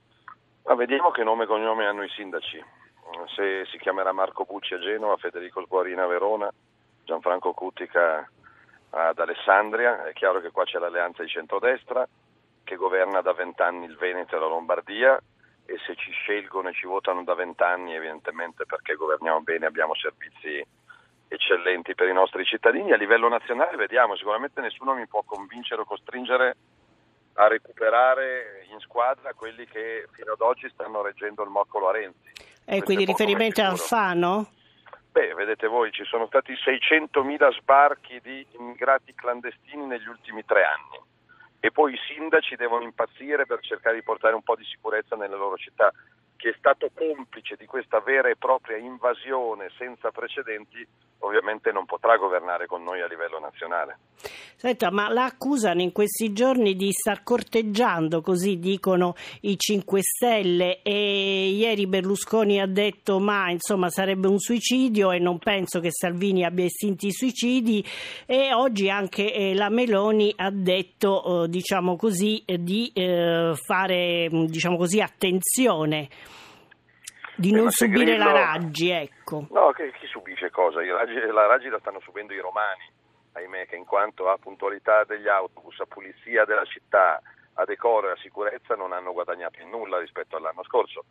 Ma 0.64 0.74
vediamo 0.76 1.10
che 1.10 1.22
nome 1.22 1.44
e 1.44 1.46
cognome 1.46 1.84
hanno 1.84 2.04
i 2.04 2.08
sindaci 2.08 2.78
se 3.28 3.66
si 3.66 3.78
chiamerà 3.78 4.12
Marco 4.12 4.44
Bucci 4.44 4.74
a 4.74 4.78
Genova, 4.78 5.16
Federico 5.16 5.62
Sguarina 5.62 6.04
a 6.04 6.06
Verona, 6.06 6.52
Gianfranco 7.04 7.52
Cutica 7.52 8.28
ad 8.90 9.18
Alessandria, 9.18 10.04
è 10.04 10.12
chiaro 10.12 10.40
che 10.40 10.50
qua 10.50 10.64
c'è 10.64 10.78
l'alleanza 10.78 11.22
di 11.22 11.28
centrodestra 11.28 12.06
che 12.64 12.76
governa 12.76 13.20
da 13.20 13.32
vent'anni 13.32 13.84
il 13.84 13.96
Veneto 13.96 14.36
e 14.36 14.38
la 14.38 14.46
Lombardia 14.46 15.20
e 15.64 15.78
se 15.86 15.94
ci 15.96 16.10
scelgono 16.10 16.68
e 16.68 16.72
ci 16.72 16.86
votano 16.86 17.22
da 17.22 17.34
vent'anni 17.34 17.94
evidentemente 17.94 18.66
perché 18.66 18.94
governiamo 18.94 19.40
bene, 19.40 19.66
abbiamo 19.66 19.94
servizi 19.94 20.64
eccellenti 21.28 21.94
per 21.94 22.08
i 22.08 22.12
nostri 22.12 22.44
cittadini. 22.44 22.92
A 22.92 22.96
livello 22.96 23.28
nazionale 23.28 23.76
vediamo, 23.76 24.16
sicuramente 24.16 24.60
nessuno 24.60 24.94
mi 24.94 25.06
può 25.06 25.22
convincere 25.22 25.82
o 25.82 25.84
costringere 25.84 26.56
a 27.34 27.46
recuperare 27.46 28.66
in 28.70 28.80
squadra 28.80 29.32
quelli 29.34 29.64
che 29.66 30.08
fino 30.10 30.32
ad 30.32 30.40
oggi 30.40 30.68
stanno 30.70 31.02
reggendo 31.02 31.42
il 31.44 31.50
moccolo 31.50 31.88
a 31.88 31.92
Renzi. 31.92 32.32
E 32.64 32.82
quindi 32.82 33.04
riferimento 33.04 33.60
a 33.60 33.68
Alfano? 33.68 34.50
Beh, 35.12 35.34
vedete 35.34 35.66
voi, 35.66 35.90
ci 35.90 36.04
sono 36.04 36.26
stati 36.26 36.52
600.000 36.52 37.58
sbarchi 37.58 38.20
di 38.22 38.46
immigrati 38.52 39.12
clandestini 39.14 39.84
negli 39.84 40.06
ultimi 40.06 40.44
tre 40.44 40.62
anni 40.64 41.08
e 41.60 41.70
poi 41.70 41.92
i 41.92 41.98
sindaci 42.08 42.56
devono 42.56 42.84
impazzire 42.84 43.44
per 43.44 43.60
cercare 43.60 43.96
di 43.96 44.02
portare 44.02 44.34
un 44.34 44.42
po' 44.42 44.56
di 44.56 44.64
sicurezza 44.64 45.14
nelle 45.16 45.36
loro 45.36 45.56
città. 45.56 45.92
Chi 46.36 46.48
è 46.48 46.54
stato 46.56 46.90
complice 46.94 47.56
di 47.56 47.66
questa 47.66 48.00
vera 48.00 48.28
e 48.28 48.36
propria 48.36 48.78
invasione 48.78 49.70
senza 49.76 50.10
precedenti 50.10 50.86
ovviamente 51.20 51.72
non 51.72 51.84
potrà 51.84 52.16
governare 52.16 52.66
con 52.66 52.82
noi 52.82 53.00
a 53.00 53.06
livello 53.06 53.38
nazionale. 53.38 53.98
Senta, 54.56 54.90
ma 54.90 55.08
la 55.08 55.24
accusano 55.24 55.80
in 55.80 55.92
questi 55.92 56.32
giorni 56.32 56.76
di 56.76 56.92
star 56.92 57.22
corteggiando, 57.22 58.20
così 58.20 58.58
dicono 58.58 59.14
i 59.42 59.56
5 59.56 60.00
Stelle 60.02 60.82
e 60.82 61.48
ieri 61.48 61.86
Berlusconi 61.86 62.60
ha 62.60 62.66
detto 62.66 63.18
ma 63.20 63.50
insomma 63.50 63.88
sarebbe 63.88 64.28
un 64.28 64.38
suicidio 64.38 65.12
e 65.12 65.18
non 65.18 65.38
penso 65.38 65.80
che 65.80 65.88
Salvini 65.90 66.44
abbia 66.44 66.66
estinti 66.66 67.06
i 67.06 67.12
suicidi 67.12 67.82
e 68.26 68.52
oggi 68.52 68.90
anche 68.90 69.32
eh, 69.32 69.54
la 69.54 69.70
Meloni 69.70 70.32
ha 70.36 70.50
detto 70.50 71.44
eh, 71.44 71.48
diciamo 71.48 71.96
così 71.96 72.42
di 72.44 72.90
eh, 72.94 73.54
fare 73.54 74.28
diciamo 74.30 74.76
così 74.76 75.00
attenzione 75.00 76.08
Di 77.40 77.52
non 77.52 77.70
subire 77.70 78.04
Grillo... 78.04 78.24
la 78.24 78.32
Raggi, 78.32 78.90
ecco. 78.90 79.46
No, 79.50 79.70
che, 79.70 79.92
chi 79.92 80.06
subisce 80.06 80.50
cosa? 80.50 80.80
Raggi, 80.84 81.14
la 81.14 81.46
Raggi 81.46 81.70
la 81.70 81.78
stanno 81.78 82.00
subendo 82.00 82.34
i 82.34 82.38
romani, 82.38 82.84
ahimè, 83.32 83.66
che 83.66 83.76
in 83.76 83.86
quanto 83.86 84.28
a 84.28 84.36
puntualità 84.36 85.04
degli 85.04 85.26
autobus, 85.26 85.80
a 85.80 85.86
pulizia 85.86 86.44
della 86.44 86.66
città, 86.66 87.18
a 87.54 87.64
decoro 87.64 88.08
e 88.08 88.12
a 88.12 88.16
sicurezza 88.20 88.74
non 88.74 88.92
hanno 88.92 89.14
guadagnato 89.14 89.58
in 89.62 89.70
nulla 89.70 89.98
rispetto 89.98 90.36
all'anno 90.36 90.62
scorso. 90.64 91.04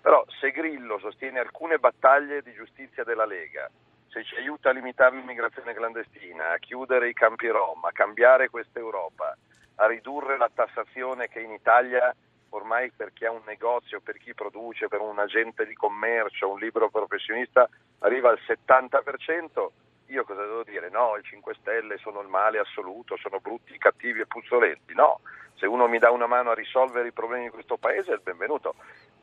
Però 0.00 0.24
se 0.40 0.52
Grillo 0.52 1.00
sostiene 1.00 1.40
alcune 1.40 1.78
battaglie 1.78 2.42
di 2.42 2.52
giustizia 2.52 3.02
della 3.02 3.26
Lega, 3.26 3.68
se 4.06 4.22
ci 4.22 4.36
aiuta 4.36 4.70
a 4.70 4.72
limitare 4.72 5.16
l'immigrazione 5.16 5.74
clandestina, 5.74 6.52
a 6.52 6.58
chiudere 6.58 7.08
i 7.08 7.12
campi 7.12 7.48
Rom, 7.48 7.84
a 7.84 7.92
cambiare 7.92 8.50
questa 8.50 8.78
Europa, 8.78 9.36
a 9.76 9.86
ridurre 9.86 10.36
la 10.36 10.50
tassazione 10.54 11.26
che 11.26 11.40
in 11.40 11.50
Italia 11.50 12.14
ormai 12.52 12.90
per 12.90 13.12
chi 13.12 13.24
ha 13.24 13.30
un 13.30 13.42
negozio, 13.46 14.00
per 14.00 14.18
chi 14.18 14.34
produce, 14.34 14.88
per 14.88 15.00
un 15.00 15.18
agente 15.18 15.66
di 15.66 15.74
commercio, 15.74 16.50
un 16.50 16.58
libero 16.58 16.90
professionista 16.90 17.68
arriva 18.00 18.30
al 18.30 18.38
70%, 18.46 19.68
io 20.06 20.24
cosa 20.24 20.42
devo 20.42 20.62
dire? 20.62 20.90
No, 20.90 21.16
i 21.16 21.22
5 21.22 21.54
Stelle 21.54 21.96
sono 21.98 22.20
il 22.20 22.28
male 22.28 22.58
assoluto, 22.58 23.16
sono 23.16 23.40
brutti, 23.40 23.78
cattivi 23.78 24.20
e 24.20 24.26
puzzolenti. 24.26 24.94
No, 24.94 25.20
se 25.54 25.66
uno 25.66 25.88
mi 25.88 25.98
dà 25.98 26.10
una 26.10 26.26
mano 26.26 26.50
a 26.50 26.54
risolvere 26.54 27.08
i 27.08 27.12
problemi 27.12 27.44
di 27.44 27.50
questo 27.50 27.78
paese 27.78 28.10
è 28.10 28.14
il 28.14 28.20
benvenuto. 28.22 28.74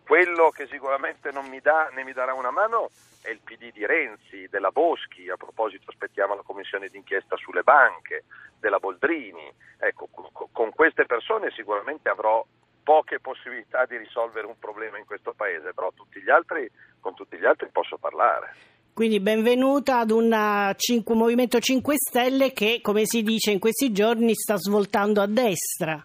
Quello 0.03 0.49
che 0.49 0.65
sicuramente 0.65 1.31
non 1.31 1.47
mi 1.47 1.59
dà 1.59 1.89
né 1.93 2.03
mi 2.03 2.13
darà 2.13 2.33
una 2.33 2.49
mano 2.49 2.89
è 3.21 3.29
il 3.29 3.41
PD 3.43 3.71
di 3.71 3.85
Renzi, 3.85 4.47
della 4.49 4.71
Boschi, 4.71 5.29
a 5.29 5.37
proposito 5.37 5.91
aspettiamo 5.91 6.33
la 6.33 6.41
commissione 6.41 6.87
d'inchiesta 6.87 7.35
sulle 7.35 7.61
banche, 7.61 8.23
della 8.59 8.79
Boldrini. 8.79 9.53
Ecco, 9.77 10.09
con 10.51 10.71
queste 10.73 11.05
persone 11.05 11.51
sicuramente 11.51 12.09
avrò 12.09 12.43
poche 12.89 13.19
possibilità 13.19 13.85
di 13.85 13.97
risolvere 13.97 14.47
un 14.47 14.57
problema 14.57 14.97
in 14.97 15.05
questo 15.05 15.33
paese, 15.37 15.75
però 15.75 15.91
tutti 15.93 16.27
altri, 16.27 16.67
con 16.99 17.13
tutti 17.13 17.37
gli 17.37 17.45
altri 17.45 17.69
posso 17.71 17.99
parlare. 17.99 18.55
Quindi 18.95 19.19
benvenuta 19.19 19.99
ad 19.99 20.09
un 20.09 20.73
5, 20.75 21.13
movimento 21.13 21.59
5 21.59 21.93
Stelle 21.95 22.51
che, 22.51 22.79
come 22.81 23.05
si 23.05 23.21
dice 23.21 23.51
in 23.51 23.59
questi 23.59 23.91
giorni, 23.91 24.33
sta 24.33 24.57
svoltando 24.57 25.21
a 25.21 25.27
destra. 25.27 26.03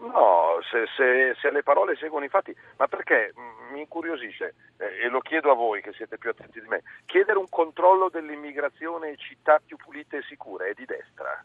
No, 0.00 0.58
se, 0.70 0.84
se, 0.94 1.34
se, 1.40 1.50
le 1.50 1.62
parole 1.62 1.96
seguono 1.96 2.26
i 2.26 2.28
fatti, 2.28 2.54
ma 2.76 2.86
perché 2.86 3.32
mm, 3.32 3.72
mi 3.72 3.80
incuriosisce, 3.80 4.54
eh, 4.76 5.06
e 5.06 5.08
lo 5.08 5.20
chiedo 5.20 5.50
a 5.50 5.54
voi 5.54 5.80
che 5.80 5.94
siete 5.94 6.18
più 6.18 6.28
attenti 6.28 6.60
di 6.60 6.68
me, 6.68 6.82
chiedere 7.06 7.38
un 7.38 7.48
controllo 7.48 8.10
dell'immigrazione 8.10 9.08
in 9.08 9.16
città 9.16 9.58
più 9.64 9.78
pulite 9.78 10.18
e 10.18 10.22
sicure 10.28 10.68
è 10.68 10.74
di 10.74 10.84
destra. 10.84 11.42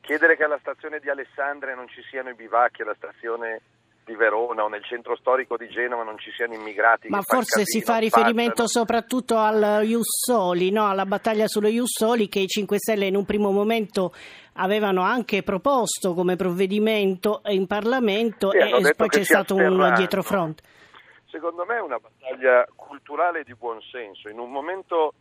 Chiedere 0.00 0.36
che 0.36 0.44
alla 0.44 0.58
stazione 0.58 1.00
di 1.00 1.10
Alessandria 1.10 1.74
non 1.74 1.86
ci 1.88 2.02
siano 2.08 2.30
i 2.30 2.34
bivacchi, 2.34 2.80
alla 2.80 2.94
stazione 2.94 3.60
di 4.04 4.14
Verona 4.16 4.64
o 4.64 4.68
nel 4.68 4.84
centro 4.84 5.16
storico 5.16 5.56
di 5.56 5.68
Genova 5.68 6.02
non 6.02 6.18
ci 6.18 6.30
siano 6.32 6.54
immigrati. 6.54 7.08
Ma 7.08 7.22
forse 7.22 7.62
casino, 7.62 7.80
si 7.80 7.82
fa 7.82 7.98
riferimento 7.98 8.62
passano. 8.62 8.84
soprattutto 8.84 9.38
al 9.38 9.82
Jussoli, 9.84 10.70
no? 10.70 10.88
alla 10.88 11.06
battaglia 11.06 11.46
sullo 11.46 11.68
Jussoli 11.68 12.28
che 12.28 12.40
i 12.40 12.48
5 12.48 12.78
Stelle 12.78 13.06
in 13.06 13.16
un 13.16 13.24
primo 13.24 13.50
momento 13.50 14.12
avevano 14.54 15.02
anche 15.02 15.42
proposto 15.42 16.14
come 16.14 16.36
provvedimento 16.36 17.42
in 17.46 17.66
Parlamento 17.66 18.50
sì, 18.50 18.58
e 18.58 18.94
poi 18.94 19.08
c'è 19.08 19.24
stato 19.24 19.54
un 19.54 19.92
dietrofront. 19.94 20.60
Secondo 21.26 21.64
me 21.64 21.76
è 21.76 21.80
una 21.80 21.98
battaglia 21.98 22.66
culturale 22.74 23.42
di 23.44 23.54
buonsenso. 23.54 24.28
In 24.28 24.38
un 24.38 24.50
momento 24.50 25.14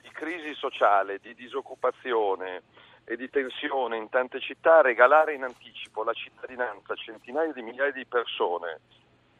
di 0.00 0.08
crisi 0.10 0.54
sociale, 0.54 1.20
di 1.22 1.34
disoccupazione, 1.34 2.62
e 3.04 3.16
di 3.16 3.28
tensione 3.28 3.96
in 3.96 4.08
tante 4.08 4.40
città, 4.40 4.80
regalare 4.80 5.34
in 5.34 5.42
anticipo 5.42 6.04
la 6.04 6.12
cittadinanza 6.12 6.92
a 6.92 6.96
centinaia 6.96 7.52
di 7.52 7.62
migliaia 7.62 7.92
di 7.92 8.06
persone 8.06 8.80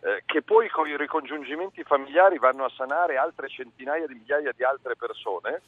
eh, 0.05 0.23
che 0.27 0.43
poi 0.43 0.69
con 0.69 0.89
i 0.89 0.97
ricongiungimenti 0.97 1.85
familiari 1.85 2.39
vanno 2.39 2.65
a 2.65 2.73
sanare 2.77 3.17
altre 3.17 3.49
centinaia 3.49 4.07
di 4.07 4.15
migliaia 4.15 4.51
di 4.51 4.65
altre 4.65 4.97
persone, 4.97 5.63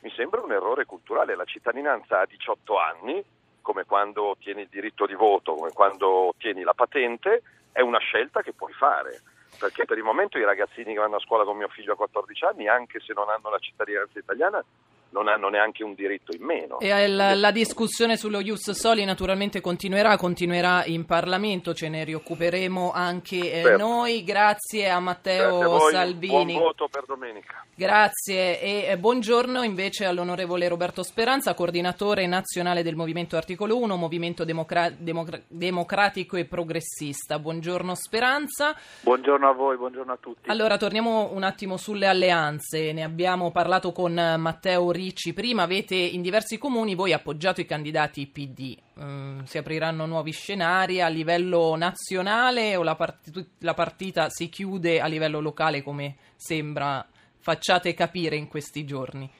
mi 0.00 0.10
sembra 0.10 0.42
un 0.42 0.50
errore 0.50 0.84
culturale. 0.84 1.36
La 1.36 1.44
cittadinanza 1.44 2.20
a 2.20 2.26
18 2.26 2.78
anni, 2.78 3.24
come 3.60 3.84
quando 3.84 4.24
ottieni 4.24 4.62
il 4.62 4.68
diritto 4.68 5.06
di 5.06 5.14
voto, 5.14 5.54
come 5.54 5.70
quando 5.70 6.08
ottieni 6.08 6.62
la 6.62 6.74
patente, 6.74 7.42
è 7.70 7.80
una 7.80 7.98
scelta 7.98 8.42
che 8.42 8.52
puoi 8.52 8.72
fare 8.72 9.20
perché 9.58 9.84
per 9.84 9.96
il 9.96 10.04
momento 10.04 10.38
i 10.38 10.44
ragazzini 10.44 10.92
che 10.92 11.00
vanno 11.00 11.16
a 11.16 11.20
scuola 11.20 11.44
con 11.44 11.56
mio 11.56 11.68
figlio 11.68 11.92
a 11.92 11.96
14 11.96 12.44
anni, 12.44 12.68
anche 12.68 13.00
se 13.00 13.12
non 13.14 13.28
hanno 13.30 13.48
la 13.50 13.58
cittadinanza 13.58 14.18
italiana, 14.18 14.62
non 15.16 15.28
hanno 15.28 15.48
neanche 15.48 15.82
un 15.82 15.94
diritto 15.94 16.36
in 16.36 16.44
meno. 16.44 16.78
E 16.78 17.06
la, 17.06 17.34
la 17.34 17.50
discussione 17.50 18.18
sullo 18.18 18.40
Ius 18.40 18.70
Soli 18.72 19.02
naturalmente 19.04 19.62
continuerà, 19.62 20.18
continuerà 20.18 20.84
in 20.84 21.06
Parlamento, 21.06 21.72
ce 21.72 21.88
ne 21.88 22.04
rioccuperemo 22.04 22.92
anche 22.92 23.36
eh, 23.36 23.62
certo. 23.62 23.78
noi. 23.78 24.22
Grazie 24.22 24.90
a 24.90 25.00
Matteo 25.00 25.58
Grazie 25.58 25.64
a 25.64 25.68
voi, 25.68 25.92
Salvini. 25.92 26.52
Buon 26.52 26.64
voto 26.64 26.88
per 26.90 27.04
domenica. 27.06 27.64
Grazie 27.74 28.60
e 28.60 28.86
eh, 28.88 28.98
buongiorno 28.98 29.62
invece 29.62 30.04
all'onorevole 30.04 30.68
Roberto 30.68 31.02
Speranza, 31.02 31.54
coordinatore 31.54 32.26
nazionale 32.26 32.82
del 32.82 32.94
Movimento 32.94 33.36
Articolo 33.36 33.78
1, 33.78 33.96
Movimento 33.96 34.44
Democra- 34.44 34.90
Democra- 34.90 35.40
Democratico 35.46 36.36
e 36.36 36.44
Progressista. 36.44 37.38
Buongiorno 37.38 37.94
Speranza. 37.94 38.76
Buongiorno 39.00 39.48
a 39.48 39.52
voi, 39.52 39.78
buongiorno 39.78 40.12
a 40.12 40.18
tutti. 40.20 40.50
Allora 40.50 40.76
torniamo 40.76 41.30
un 41.32 41.42
attimo 41.42 41.78
sulle 41.78 42.06
alleanze, 42.06 42.92
ne 42.92 43.02
abbiamo 43.02 43.50
parlato 43.50 43.92
con 43.92 44.12
Matteo 44.12 44.90
Ricci 44.90 45.04
Ricci, 45.06 45.32
prima 45.34 45.62
avete 45.62 45.94
in 45.94 46.20
diversi 46.20 46.58
comuni 46.58 46.96
voi 46.96 47.12
appoggiato 47.12 47.60
i 47.60 47.64
candidati 47.64 48.26
PD. 48.26 48.76
Mm, 49.00 49.42
si 49.42 49.56
apriranno 49.56 50.04
nuovi 50.04 50.32
scenari 50.32 51.00
a 51.00 51.06
livello 51.06 51.76
nazionale 51.76 52.74
o 52.74 52.82
la, 52.82 52.96
part- 52.96 53.30
la 53.60 53.72
partita 53.72 54.28
si 54.30 54.48
chiude 54.48 55.00
a 55.00 55.06
livello 55.06 55.38
locale 55.38 55.80
come 55.80 56.16
sembra 56.34 57.06
facciate 57.38 57.94
capire 57.94 58.34
in 58.34 58.48
questi 58.48 58.84
giorni? 58.84 59.30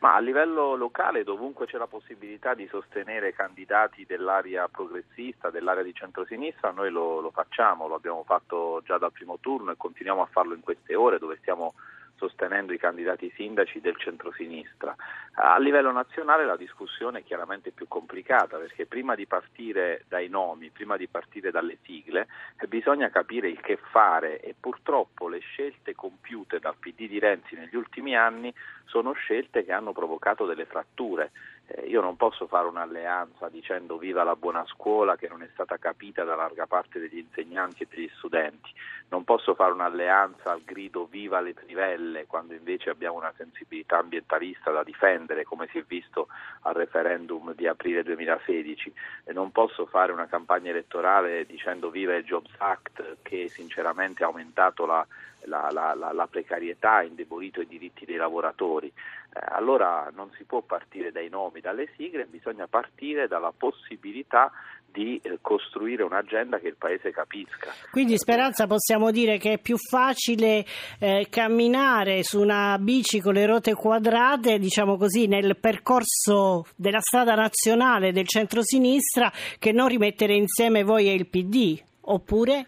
Ma 0.00 0.16
a 0.16 0.20
livello 0.20 0.74
locale, 0.74 1.24
dovunque 1.24 1.64
c'è 1.64 1.78
la 1.78 1.86
possibilità 1.86 2.52
di 2.52 2.68
sostenere 2.68 3.32
candidati 3.32 4.04
dell'area 4.04 4.68
progressista, 4.68 5.48
dell'area 5.48 5.82
di 5.82 5.94
centrosinistra, 5.94 6.72
noi 6.72 6.90
lo, 6.90 7.20
lo 7.20 7.30
facciamo, 7.30 7.88
lo 7.88 7.94
abbiamo 7.94 8.22
fatto 8.22 8.82
già 8.84 8.98
dal 8.98 9.12
primo 9.12 9.38
turno 9.40 9.70
e 9.70 9.78
continuiamo 9.78 10.20
a 10.20 10.28
farlo 10.30 10.52
in 10.52 10.60
queste 10.60 10.94
ore 10.94 11.18
dove 11.18 11.38
stiamo 11.40 11.72
sostenendo 12.16 12.72
i 12.72 12.78
candidati 12.78 13.32
sindaci 13.34 13.80
del 13.80 13.96
centrosinistra. 13.96 14.94
A 15.34 15.58
livello 15.58 15.92
nazionale 15.92 16.46
la 16.46 16.56
discussione 16.56 17.20
è 17.20 17.24
chiaramente 17.24 17.70
più 17.70 17.86
complicata 17.88 18.56
perché 18.56 18.86
prima 18.86 19.14
di 19.14 19.26
partire 19.26 20.04
dai 20.08 20.28
nomi, 20.28 20.70
prima 20.70 20.96
di 20.96 21.08
partire 21.08 21.50
dalle 21.50 21.78
sigle, 21.82 22.26
eh, 22.58 22.66
bisogna 22.66 23.10
capire 23.10 23.48
il 23.48 23.60
che 23.60 23.78
fare 23.90 24.40
e 24.40 24.54
purtroppo 24.58 25.28
le 25.28 25.38
scelte 25.40 25.94
compiute 25.94 26.58
dal 26.58 26.76
PD 26.78 27.08
di 27.08 27.18
Renzi 27.18 27.54
negli 27.54 27.76
ultimi 27.76 28.16
anni 28.16 28.52
sono 28.86 29.12
scelte 29.12 29.64
che 29.64 29.72
hanno 29.72 29.92
provocato 29.92 30.46
delle 30.46 30.64
fratture. 30.64 31.32
Eh, 31.68 31.86
io 31.88 32.00
non 32.00 32.16
posso 32.16 32.46
fare 32.46 32.68
un'alleanza 32.68 33.48
dicendo 33.48 33.98
viva 33.98 34.22
la 34.22 34.36
buona 34.36 34.64
scuola 34.66 35.16
che 35.16 35.28
non 35.28 35.42
è 35.42 35.48
stata 35.52 35.78
capita 35.78 36.22
da 36.22 36.36
larga 36.36 36.66
parte 36.66 37.00
degli 37.00 37.18
insegnanti 37.18 37.82
e 37.82 37.88
degli 37.90 38.10
studenti, 38.16 38.70
non 39.08 39.24
posso 39.24 39.54
fare 39.54 39.72
un'alleanza 39.72 40.52
al 40.52 40.62
grido 40.64 41.06
viva 41.06 41.40
le 41.40 41.54
trivelle 41.54 42.26
quando 42.26 42.54
invece 42.54 42.90
abbiamo 42.90 43.16
una 43.16 43.32
sensibilità 43.36 43.98
ambientalista 43.98 44.70
da 44.70 44.84
difendere 44.84 45.44
come 45.44 45.66
si 45.70 45.78
è 45.78 45.84
visto 45.86 46.28
al 46.62 46.74
referendum 46.74 47.52
di 47.54 47.66
aprile 47.66 48.04
2016 48.04 48.92
e 49.24 49.32
non 49.32 49.50
posso 49.50 49.86
fare 49.86 50.12
una 50.12 50.26
campagna 50.26 50.70
elettorale 50.70 51.46
dicendo 51.46 51.90
viva 51.90 52.14
il 52.14 52.24
Jobs 52.24 52.52
Act 52.58 53.18
che 53.22 53.48
sinceramente 53.48 54.22
ha 54.22 54.26
aumentato 54.26 54.86
la, 54.86 55.04
la, 55.46 55.68
la, 55.70 56.12
la 56.12 56.26
precarietà, 56.26 56.96
ha 56.96 57.02
indebolito 57.02 57.60
i 57.60 57.66
diritti 57.66 58.04
dei 58.04 58.16
lavoratori. 58.16 58.88
Eh, 58.88 59.40
allora 59.48 60.10
non 60.14 60.30
si 60.36 60.44
può 60.44 60.60
partire 60.60 61.12
dai 61.12 61.28
nomi, 61.28 61.60
dalle 61.60 61.88
sigle, 61.96 62.26
bisogna 62.26 62.66
partire 62.66 63.26
dalla 63.28 63.52
possibilità 63.56 64.52
di 64.96 65.20
eh, 65.22 65.38
costruire 65.42 66.02
un'agenda 66.02 66.58
che 66.58 66.68
il 66.68 66.76
Paese 66.76 67.10
capisca. 67.10 67.70
Quindi 67.90 68.16
Speranza 68.16 68.66
possiamo 68.66 69.10
dire 69.10 69.36
che 69.36 69.54
è 69.54 69.58
più 69.58 69.76
facile 69.76 70.64
eh, 70.98 71.26
camminare 71.28 72.22
su 72.22 72.40
una 72.40 72.78
bici 72.78 73.20
con 73.20 73.34
le 73.34 73.44
rote 73.44 73.74
quadrate, 73.74 74.58
diciamo 74.58 74.96
così, 74.96 75.26
nel 75.26 75.58
percorso 75.58 76.66
della 76.76 77.00
strada 77.00 77.34
nazionale 77.34 78.12
del 78.12 78.26
centro-sinistra 78.26 79.30
che 79.58 79.72
non 79.72 79.88
rimettere 79.88 80.34
insieme 80.34 80.82
voi 80.82 81.08
e 81.08 81.12
il 81.12 81.26
PD, 81.26 81.78
oppure? 82.02 82.66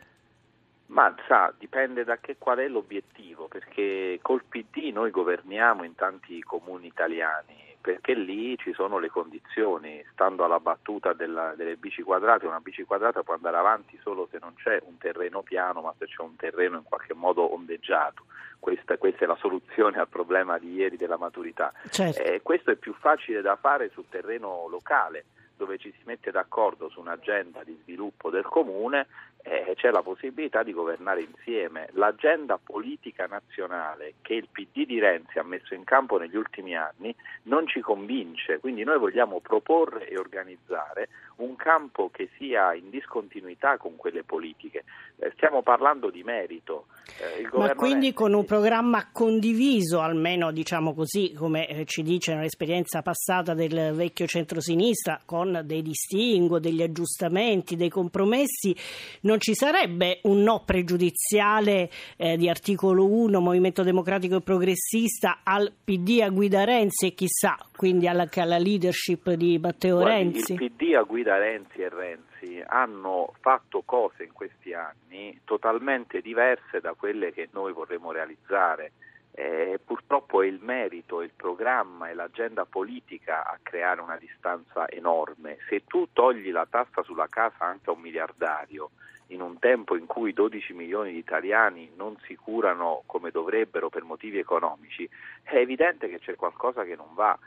Ma 0.88 1.14
sa, 1.26 1.52
dipende 1.56 2.02
da 2.04 2.16
che, 2.16 2.36
qual 2.38 2.58
è 2.58 2.68
l'obiettivo, 2.68 3.46
perché 3.46 4.18
col 4.22 4.44
PD 4.44 4.90
noi 4.92 5.10
governiamo 5.10 5.84
in 5.84 5.94
tanti 5.94 6.42
comuni 6.42 6.86
italiani, 6.86 7.76
perché 7.78 8.14
lì 8.14 8.56
ci 8.56 8.72
sono 8.72 8.98
le 8.98 9.10
condizioni, 9.10 10.02
stando 10.12 10.44
alla 10.44 10.60
battuta 10.60 11.12
della, 11.12 11.52
delle 11.56 11.76
bici 11.76 12.02
quadrate, 12.02 12.46
una 12.46 12.60
bici 12.60 12.84
quadrata 12.84 13.22
può 13.22 13.34
andare 13.34 13.58
avanti 13.58 13.98
solo 14.02 14.28
se 14.30 14.38
non 14.40 14.54
c'è 14.54 14.80
un 14.84 14.96
terreno 14.96 15.42
piano, 15.42 15.82
ma 15.82 15.94
se 15.98 16.06
c'è 16.06 16.22
un 16.22 16.36
terreno 16.36 16.78
in 16.78 16.84
qualche 16.84 17.12
modo 17.12 17.52
ondeggiato. 17.52 18.24
Questa, 18.58 18.96
questa 18.96 19.24
è 19.24 19.26
la 19.26 19.36
soluzione 19.38 19.98
al 19.98 20.08
problema 20.08 20.58
di 20.58 20.72
ieri 20.72 20.96
della 20.96 21.18
maturità. 21.18 21.72
Certo. 21.90 22.22
Eh, 22.22 22.40
questo 22.42 22.70
è 22.70 22.76
più 22.76 22.94
facile 22.94 23.42
da 23.42 23.56
fare 23.56 23.90
sul 23.90 24.08
terreno 24.08 24.66
locale 24.68 25.26
dove 25.58 25.76
ci 25.76 25.90
si 25.90 26.02
mette 26.04 26.30
d'accordo 26.30 26.88
su 26.88 27.00
un'agenda 27.00 27.64
di 27.64 27.76
sviluppo 27.82 28.30
del 28.30 28.44
comune 28.44 29.08
eh, 29.42 29.74
c'è 29.76 29.90
la 29.90 30.02
possibilità 30.02 30.62
di 30.62 30.72
governare 30.72 31.22
insieme. 31.22 31.88
L'agenda 31.92 32.58
politica 32.62 33.26
nazionale 33.26 34.14
che 34.22 34.34
il 34.34 34.48
PD 34.50 34.86
di 34.86 34.98
Renzi 34.98 35.38
ha 35.38 35.42
messo 35.42 35.74
in 35.74 35.84
campo 35.84 36.18
negli 36.18 36.36
ultimi 36.36 36.76
anni 36.76 37.14
non 37.44 37.66
ci 37.66 37.80
convince, 37.80 38.58
quindi 38.58 38.84
noi 38.84 38.98
vogliamo 38.98 39.40
proporre 39.40 40.08
e 40.08 40.18
organizzare 40.18 41.08
un 41.36 41.56
campo 41.56 42.10
che 42.12 42.30
sia 42.36 42.74
in 42.74 42.90
discontinuità 42.90 43.76
con 43.76 43.96
quelle 43.96 44.24
politiche. 44.24 44.84
Eh, 45.18 45.32
stiamo 45.36 45.62
parlando 45.62 46.10
di 46.10 46.22
merito. 46.22 46.86
Eh, 47.20 47.48
Ma 47.56 47.74
quindi 47.74 48.06
Renzi... 48.06 48.14
con 48.14 48.34
un 48.34 48.44
programma 48.44 49.08
condiviso, 49.12 50.00
almeno 50.00 50.50
diciamo 50.50 50.94
così, 50.94 51.32
come 51.32 51.68
eh, 51.68 51.84
ci 51.84 52.02
dice 52.02 52.34
nell'esperienza 52.34 53.02
passata 53.02 53.54
del 53.54 53.92
vecchio 53.94 54.26
centrosinistra, 54.26 55.20
con 55.24 55.47
dei 55.64 55.82
distinguo, 55.82 56.58
degli 56.58 56.82
aggiustamenti, 56.82 57.76
dei 57.76 57.88
compromessi, 57.88 58.74
non 59.22 59.40
ci 59.40 59.54
sarebbe 59.54 60.20
un 60.24 60.42
no 60.42 60.62
pregiudiziale 60.64 61.90
eh, 62.16 62.36
di 62.36 62.48
articolo 62.48 63.06
1, 63.06 63.40
Movimento 63.40 63.82
Democratico 63.82 64.36
e 64.36 64.40
Progressista, 64.40 65.40
al 65.42 65.72
PD 65.84 66.20
a 66.22 66.28
guida 66.28 66.64
Renzi 66.64 67.06
e 67.06 67.14
chissà, 67.14 67.56
quindi 67.76 68.06
alla, 68.06 68.28
alla 68.36 68.58
leadership 68.58 69.30
di 69.32 69.58
Matteo 69.58 69.96
Guardi, 69.98 70.32
Renzi? 70.32 70.52
Il 70.52 70.72
PD 70.72 70.94
a 70.94 71.02
guida 71.02 71.38
Renzi 71.38 71.80
e 71.80 71.88
Renzi 71.88 72.62
hanno 72.66 73.32
fatto 73.40 73.82
cose 73.84 74.24
in 74.24 74.32
questi 74.32 74.72
anni 74.72 75.40
totalmente 75.44 76.20
diverse 76.20 76.80
da 76.80 76.94
quelle 76.94 77.32
che 77.32 77.48
noi 77.52 77.72
vorremmo 77.72 78.12
realizzare. 78.12 78.92
Eh, 79.40 79.78
purtroppo 79.84 80.42
è 80.42 80.46
il 80.46 80.58
merito, 80.60 81.22
il 81.22 81.30
programma 81.30 82.08
e 82.08 82.14
l'agenda 82.14 82.64
politica 82.64 83.44
a 83.44 83.56
creare 83.62 84.00
una 84.00 84.16
distanza 84.16 84.88
enorme. 84.88 85.58
Se 85.68 85.84
tu 85.86 86.08
togli 86.12 86.50
la 86.50 86.66
tassa 86.68 87.04
sulla 87.04 87.28
casa 87.28 87.58
anche 87.60 87.88
a 87.88 87.92
un 87.92 88.00
miliardario, 88.00 88.90
in 89.28 89.40
un 89.40 89.60
tempo 89.60 89.94
in 89.94 90.06
cui 90.06 90.32
12 90.32 90.72
milioni 90.72 91.12
di 91.12 91.18
italiani 91.18 91.88
non 91.94 92.16
si 92.24 92.34
curano 92.34 93.04
come 93.06 93.30
dovrebbero 93.30 93.88
per 93.90 94.02
motivi 94.02 94.38
economici, 94.38 95.08
è 95.44 95.54
evidente 95.54 96.08
che 96.08 96.18
c'è 96.18 96.34
qualcosa 96.34 96.82
che 96.82 96.96
non 96.96 97.14
va. 97.14 97.38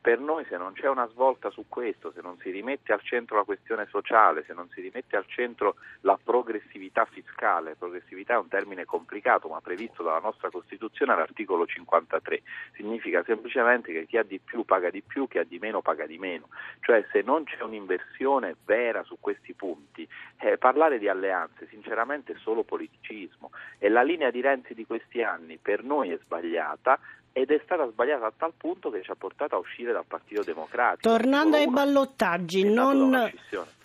Per 0.00 0.18
noi 0.18 0.44
se 0.48 0.56
non 0.56 0.72
c'è 0.72 0.88
una 0.88 1.08
svolta 1.08 1.48
su 1.50 1.66
questo, 1.68 2.10
se 2.12 2.20
non 2.20 2.36
si 2.38 2.50
rimette 2.50 2.92
al 2.92 3.00
centro 3.02 3.36
la 3.36 3.44
questione 3.44 3.86
sociale, 3.88 4.42
se 4.44 4.52
non 4.52 4.68
si 4.70 4.80
rimette 4.80 5.16
al 5.16 5.26
centro 5.26 5.76
la 6.00 6.18
progressività 6.22 7.04
fiscale, 7.04 7.76
progressività 7.76 8.34
è 8.34 8.38
un 8.38 8.48
termine 8.48 8.84
complicato 8.84 9.48
ma 9.48 9.60
previsto 9.60 10.02
dalla 10.02 10.18
nostra 10.18 10.50
Costituzione 10.50 11.12
all'articolo 11.12 11.66
53, 11.66 12.42
significa 12.74 13.22
semplicemente 13.24 13.92
che 13.92 14.06
chi 14.06 14.16
ha 14.16 14.24
di 14.24 14.40
più 14.40 14.64
paga 14.64 14.90
di 14.90 15.02
più, 15.02 15.28
chi 15.28 15.38
ha 15.38 15.44
di 15.44 15.58
meno 15.60 15.82
paga 15.82 16.06
di 16.06 16.18
meno, 16.18 16.48
cioè 16.80 17.06
se 17.12 17.22
non 17.22 17.44
c'è 17.44 17.62
un'inversione 17.62 18.56
vera 18.64 19.04
su 19.04 19.18
questi 19.20 19.54
punti, 19.54 20.06
eh, 20.38 20.58
parlare 20.58 20.98
di 20.98 21.08
alleanze 21.08 21.68
sinceramente 21.68 22.32
è 22.32 22.36
solo 22.38 22.64
politicismo. 22.64 23.50
E 23.78 23.88
la 23.88 24.02
linea 24.02 24.30
di 24.30 24.40
Renzi 24.40 24.74
di 24.74 24.84
questi 24.84 25.22
anni 25.22 25.58
per 25.58 25.84
noi 25.84 26.10
è 26.10 26.18
sbagliata, 26.18 26.98
ed 27.36 27.50
è 27.50 27.60
stata 27.62 27.86
sbagliata 27.90 28.24
a 28.24 28.32
tal 28.34 28.54
punto 28.56 28.88
che 28.88 29.02
ci 29.02 29.10
ha 29.10 29.14
portato 29.14 29.56
a 29.56 29.58
uscire 29.58 29.92
dal 29.92 30.06
Partito 30.08 30.42
Democratico. 30.42 31.06
Tornando 31.06 31.56
ai 31.56 31.68
ballottaggi, 31.68 32.64
non... 32.64 33.30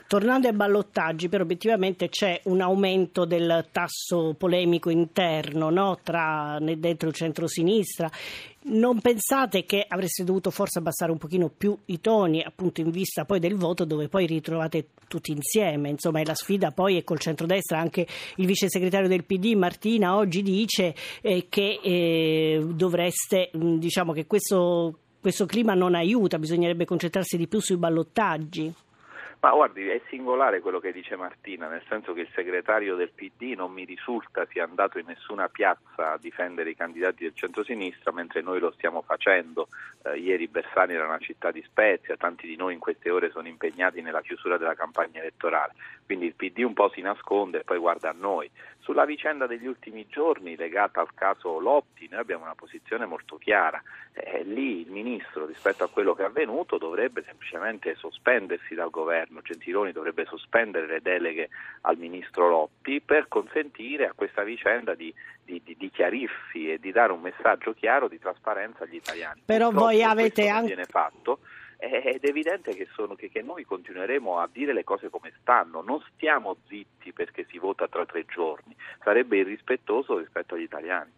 Tornando 0.07 0.47
ai 0.47 0.53
ballottaggi, 0.53 1.27
però 1.27 1.43
obiettivamente 1.43 2.07
c'è 2.07 2.39
un 2.45 2.61
aumento 2.61 3.25
del 3.25 3.67
tasso 3.71 4.35
polemico 4.37 4.89
interno 4.89 5.69
no? 5.69 5.99
Tra, 6.01 6.59
dentro 6.61 7.09
il 7.09 7.13
centro-sinistra 7.13 8.09
non 8.63 8.99
pensate 8.99 9.65
che 9.65 9.85
avreste 9.87 10.23
dovuto 10.23 10.51
forse 10.51 10.79
abbassare 10.79 11.11
un 11.11 11.17
pochino 11.17 11.49
più 11.49 11.75
i 11.85 11.99
toni 11.99 12.43
appunto 12.43 12.81
in 12.81 12.91
vista 12.91 13.25
poi 13.25 13.39
del 13.39 13.55
voto 13.55 13.85
dove 13.85 14.07
poi 14.07 14.25
ritrovate 14.27 14.89
tutti 15.07 15.31
insieme. 15.31 15.89
Insomma 15.89 16.19
e 16.19 16.25
la 16.25 16.35
sfida 16.35 16.71
poi 16.71 16.97
è 16.97 17.03
col 17.03 17.19
centrodestra 17.19 17.79
anche 17.79 18.05
il 18.35 18.45
vice 18.45 18.69
segretario 18.69 19.07
del 19.07 19.23
PD 19.23 19.53
Martina 19.55 20.15
oggi 20.15 20.41
dice 20.43 20.93
eh, 21.21 21.47
che 21.49 21.79
eh, 21.81 22.63
dovreste 22.73 23.49
diciamo 23.53 24.13
che 24.13 24.27
questo, 24.27 24.99
questo 25.19 25.45
clima 25.45 25.73
non 25.73 25.95
aiuta 25.95 26.37
bisognerebbe 26.37 26.85
concentrarsi 26.85 27.37
di 27.37 27.47
più 27.47 27.59
sui 27.59 27.77
ballottaggi 27.77 28.73
ma 29.41 29.51
guardi, 29.53 29.87
è 29.87 29.99
singolare 30.07 30.59
quello 30.59 30.79
che 30.79 30.91
dice 30.91 31.15
Martina, 31.15 31.67
nel 31.67 31.81
senso 31.89 32.13
che 32.13 32.21
il 32.21 32.29
segretario 32.35 32.95
del 32.95 33.09
PD 33.09 33.53
non 33.55 33.71
mi 33.71 33.85
risulta 33.85 34.45
sia 34.45 34.63
andato 34.63 34.99
in 34.99 35.07
nessuna 35.07 35.49
piazza 35.49 36.11
a 36.11 36.17
difendere 36.19 36.69
i 36.69 36.75
candidati 36.75 37.23
del 37.23 37.33
centro-sinistra, 37.33 38.11
mentre 38.11 38.41
noi 38.41 38.59
lo 38.59 38.71
stiamo 38.71 39.01
facendo. 39.01 39.67
Eh, 40.03 40.19
ieri 40.19 40.47
Bersani 40.47 40.93
era 40.93 41.07
una 41.07 41.17
città 41.17 41.49
di 41.49 41.63
Spezia, 41.63 42.17
tanti 42.17 42.45
di 42.45 42.55
noi 42.55 42.73
in 42.73 42.79
queste 42.79 43.09
ore 43.09 43.31
sono 43.31 43.47
impegnati 43.47 44.01
nella 44.01 44.21
chiusura 44.21 44.57
della 44.57 44.75
campagna 44.75 45.21
elettorale, 45.21 45.73
quindi 46.11 46.27
il 46.27 46.35
PD 46.35 46.65
un 46.65 46.73
po' 46.73 46.89
si 46.89 46.99
nasconde 46.99 47.59
e 47.59 47.63
poi 47.63 47.77
guarda 47.77 48.09
a 48.09 48.15
noi. 48.17 48.51
Sulla 48.79 49.05
vicenda 49.05 49.47
degli 49.47 49.65
ultimi 49.65 50.07
giorni 50.09 50.57
legata 50.57 50.99
al 50.99 51.13
caso 51.13 51.57
Lotti 51.57 52.09
noi 52.11 52.19
abbiamo 52.19 52.43
una 52.43 52.53
posizione 52.53 53.05
molto 53.05 53.37
chiara. 53.37 53.81
Eh, 54.11 54.43
lì 54.43 54.81
il 54.81 54.91
Ministro 54.91 55.45
rispetto 55.45 55.85
a 55.85 55.89
quello 55.89 56.13
che 56.13 56.23
è 56.23 56.25
avvenuto 56.25 56.77
dovrebbe 56.77 57.23
semplicemente 57.23 57.95
sospendersi 57.95 58.75
dal 58.75 58.89
governo, 58.89 59.41
Gentiloni 59.41 59.93
dovrebbe 59.93 60.25
sospendere 60.25 60.85
le 60.85 61.01
deleghe 61.01 61.47
al 61.81 61.95
Ministro 61.95 62.49
Lotti 62.49 62.99
per 62.99 63.29
consentire 63.29 64.07
a 64.07 64.13
questa 64.13 64.43
vicenda 64.43 64.95
di, 64.95 65.13
di, 65.45 65.61
di, 65.63 65.77
di 65.79 65.89
chiarirsi 65.91 66.73
e 66.73 66.77
di 66.77 66.91
dare 66.91 67.13
un 67.13 67.21
messaggio 67.21 67.71
chiaro 67.71 68.09
di 68.09 68.19
trasparenza 68.19 68.83
agli 68.83 68.95
italiani. 68.95 69.43
Però 69.45 69.69
Purtroppo 69.69 69.91
voi 69.91 70.03
avete 70.03 70.49
anche... 70.49 70.67
viene 70.67 70.85
fatto 70.85 71.39
ed 71.81 72.23
è 72.23 72.27
evidente 72.29 72.75
che, 72.75 72.87
sono, 72.93 73.15
che, 73.15 73.29
che, 73.29 73.41
noi 73.41 73.65
continueremo 73.65 74.37
a 74.37 74.47
dire 74.51 74.71
le 74.71 74.83
cose 74.83 75.09
come 75.09 75.33
stanno, 75.41 75.81
non 75.81 75.99
stiamo 76.13 76.57
zitti 76.67 77.11
perché 77.11 77.47
si 77.49 77.57
vota 77.57 77.87
tra 77.87 78.05
tre 78.05 78.23
giorni, 78.25 78.75
sarebbe 79.03 79.37
irrispettoso 79.37 80.19
rispetto 80.19 80.53
agli 80.53 80.61
italiani. 80.61 81.11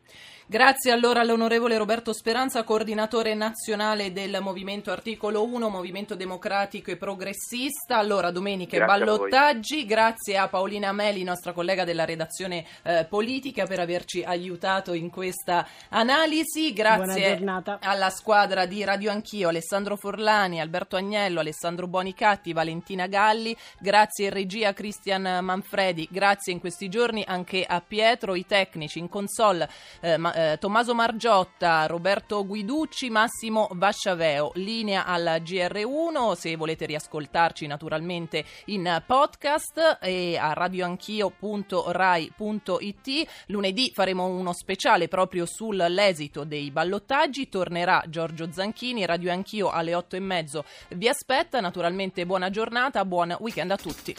Grazie 0.46 0.92
allora 0.92 1.22
all'onorevole 1.22 1.78
Roberto 1.78 2.12
Speranza, 2.12 2.64
coordinatore 2.64 3.34
nazionale 3.34 4.12
del 4.12 4.40
Movimento 4.42 4.92
Articolo 4.92 5.42
1, 5.46 5.70
Movimento 5.70 6.16
Democratico 6.16 6.92
e 6.92 6.98
Progressista. 6.98 7.98
Allora, 7.98 8.30
domenica 8.30 8.76
Grazie 8.76 9.06
ballottaggi. 9.06 9.86
Grazie 9.86 10.38
a 10.38 10.50
Paolina 10.50 10.92
Meli, 10.92 11.24
nostra 11.24 11.54
collega 11.54 11.86
della 11.86 12.04
redazione 12.04 12.66
eh, 12.84 13.06
politica, 13.10 13.66
per 13.66 13.80
averci 13.80 14.22
aiutato 14.22 14.92
in 14.92 15.10
questa 15.10 15.66
analisi. 15.90 16.74
Grazie 16.74 17.42
alla 17.80 18.10
squadra 18.10 18.66
di 18.66 18.84
Radio 18.84 19.12
Anch'io, 19.12 19.48
Alessandro 19.48 19.96
Forlani, 19.96 20.60
Alberto 20.60 20.98
Agnello, 20.98 21.40
Alessandro 21.40 21.88
Bonicatti, 21.88 22.52
Valentina 22.52 23.08
Galli. 23.08 23.56
Grazie 23.80 24.26
in 24.26 24.34
regia 24.34 24.74
Cristian 24.74 25.40
Manfredi. 25.42 26.06
Grazie 26.12 26.52
in 26.52 26.60
questi 26.60 26.90
giorni 26.90 27.24
anche 27.26 27.64
a 27.64 27.80
Pietro, 27.80 28.36
i 28.36 28.46
tecnici 28.46 29.00
in 29.00 29.08
console. 29.08 29.70
Eh, 30.02 30.18
ma, 30.18 30.33
eh, 30.34 30.58
Tommaso 30.60 30.94
Margiotta, 30.94 31.86
Roberto 31.86 32.46
Guiducci, 32.46 33.10
Massimo 33.10 33.70
Vasciaveo. 33.72 34.52
Linea 34.56 35.06
al 35.06 35.42
GR1 35.44 36.34
se 36.34 36.56
volete 36.56 36.86
riascoltarci 36.86 37.68
naturalmente 37.68 38.44
in 38.66 39.02
podcast 39.06 40.00
e 40.02 40.38
a 40.38 40.54
radioanchio.rai.it. 40.54 43.30
Lunedì 43.48 43.92
faremo 43.94 44.26
uno 44.26 44.54
speciale 44.54 45.08
proprio 45.08 45.46
sull'esito 45.46 46.44
dei 46.44 46.72
ballottaggi. 46.72 47.50
Tornerà 47.50 48.04
Giorgio 48.08 48.52
Zanchini, 48.52 49.06
Radio 49.06 49.32
Anch'io 49.32 49.70
alle 49.70 49.96
8 49.96 50.16
e 50.16 50.20
mezzo. 50.20 50.66
Vi 50.90 51.08
aspetta 51.08 51.60
naturalmente 51.60 52.26
buona 52.26 52.50
giornata, 52.50 53.06
buon 53.06 53.36
weekend 53.40 53.72
a 53.72 53.78
tutti. 53.78 54.16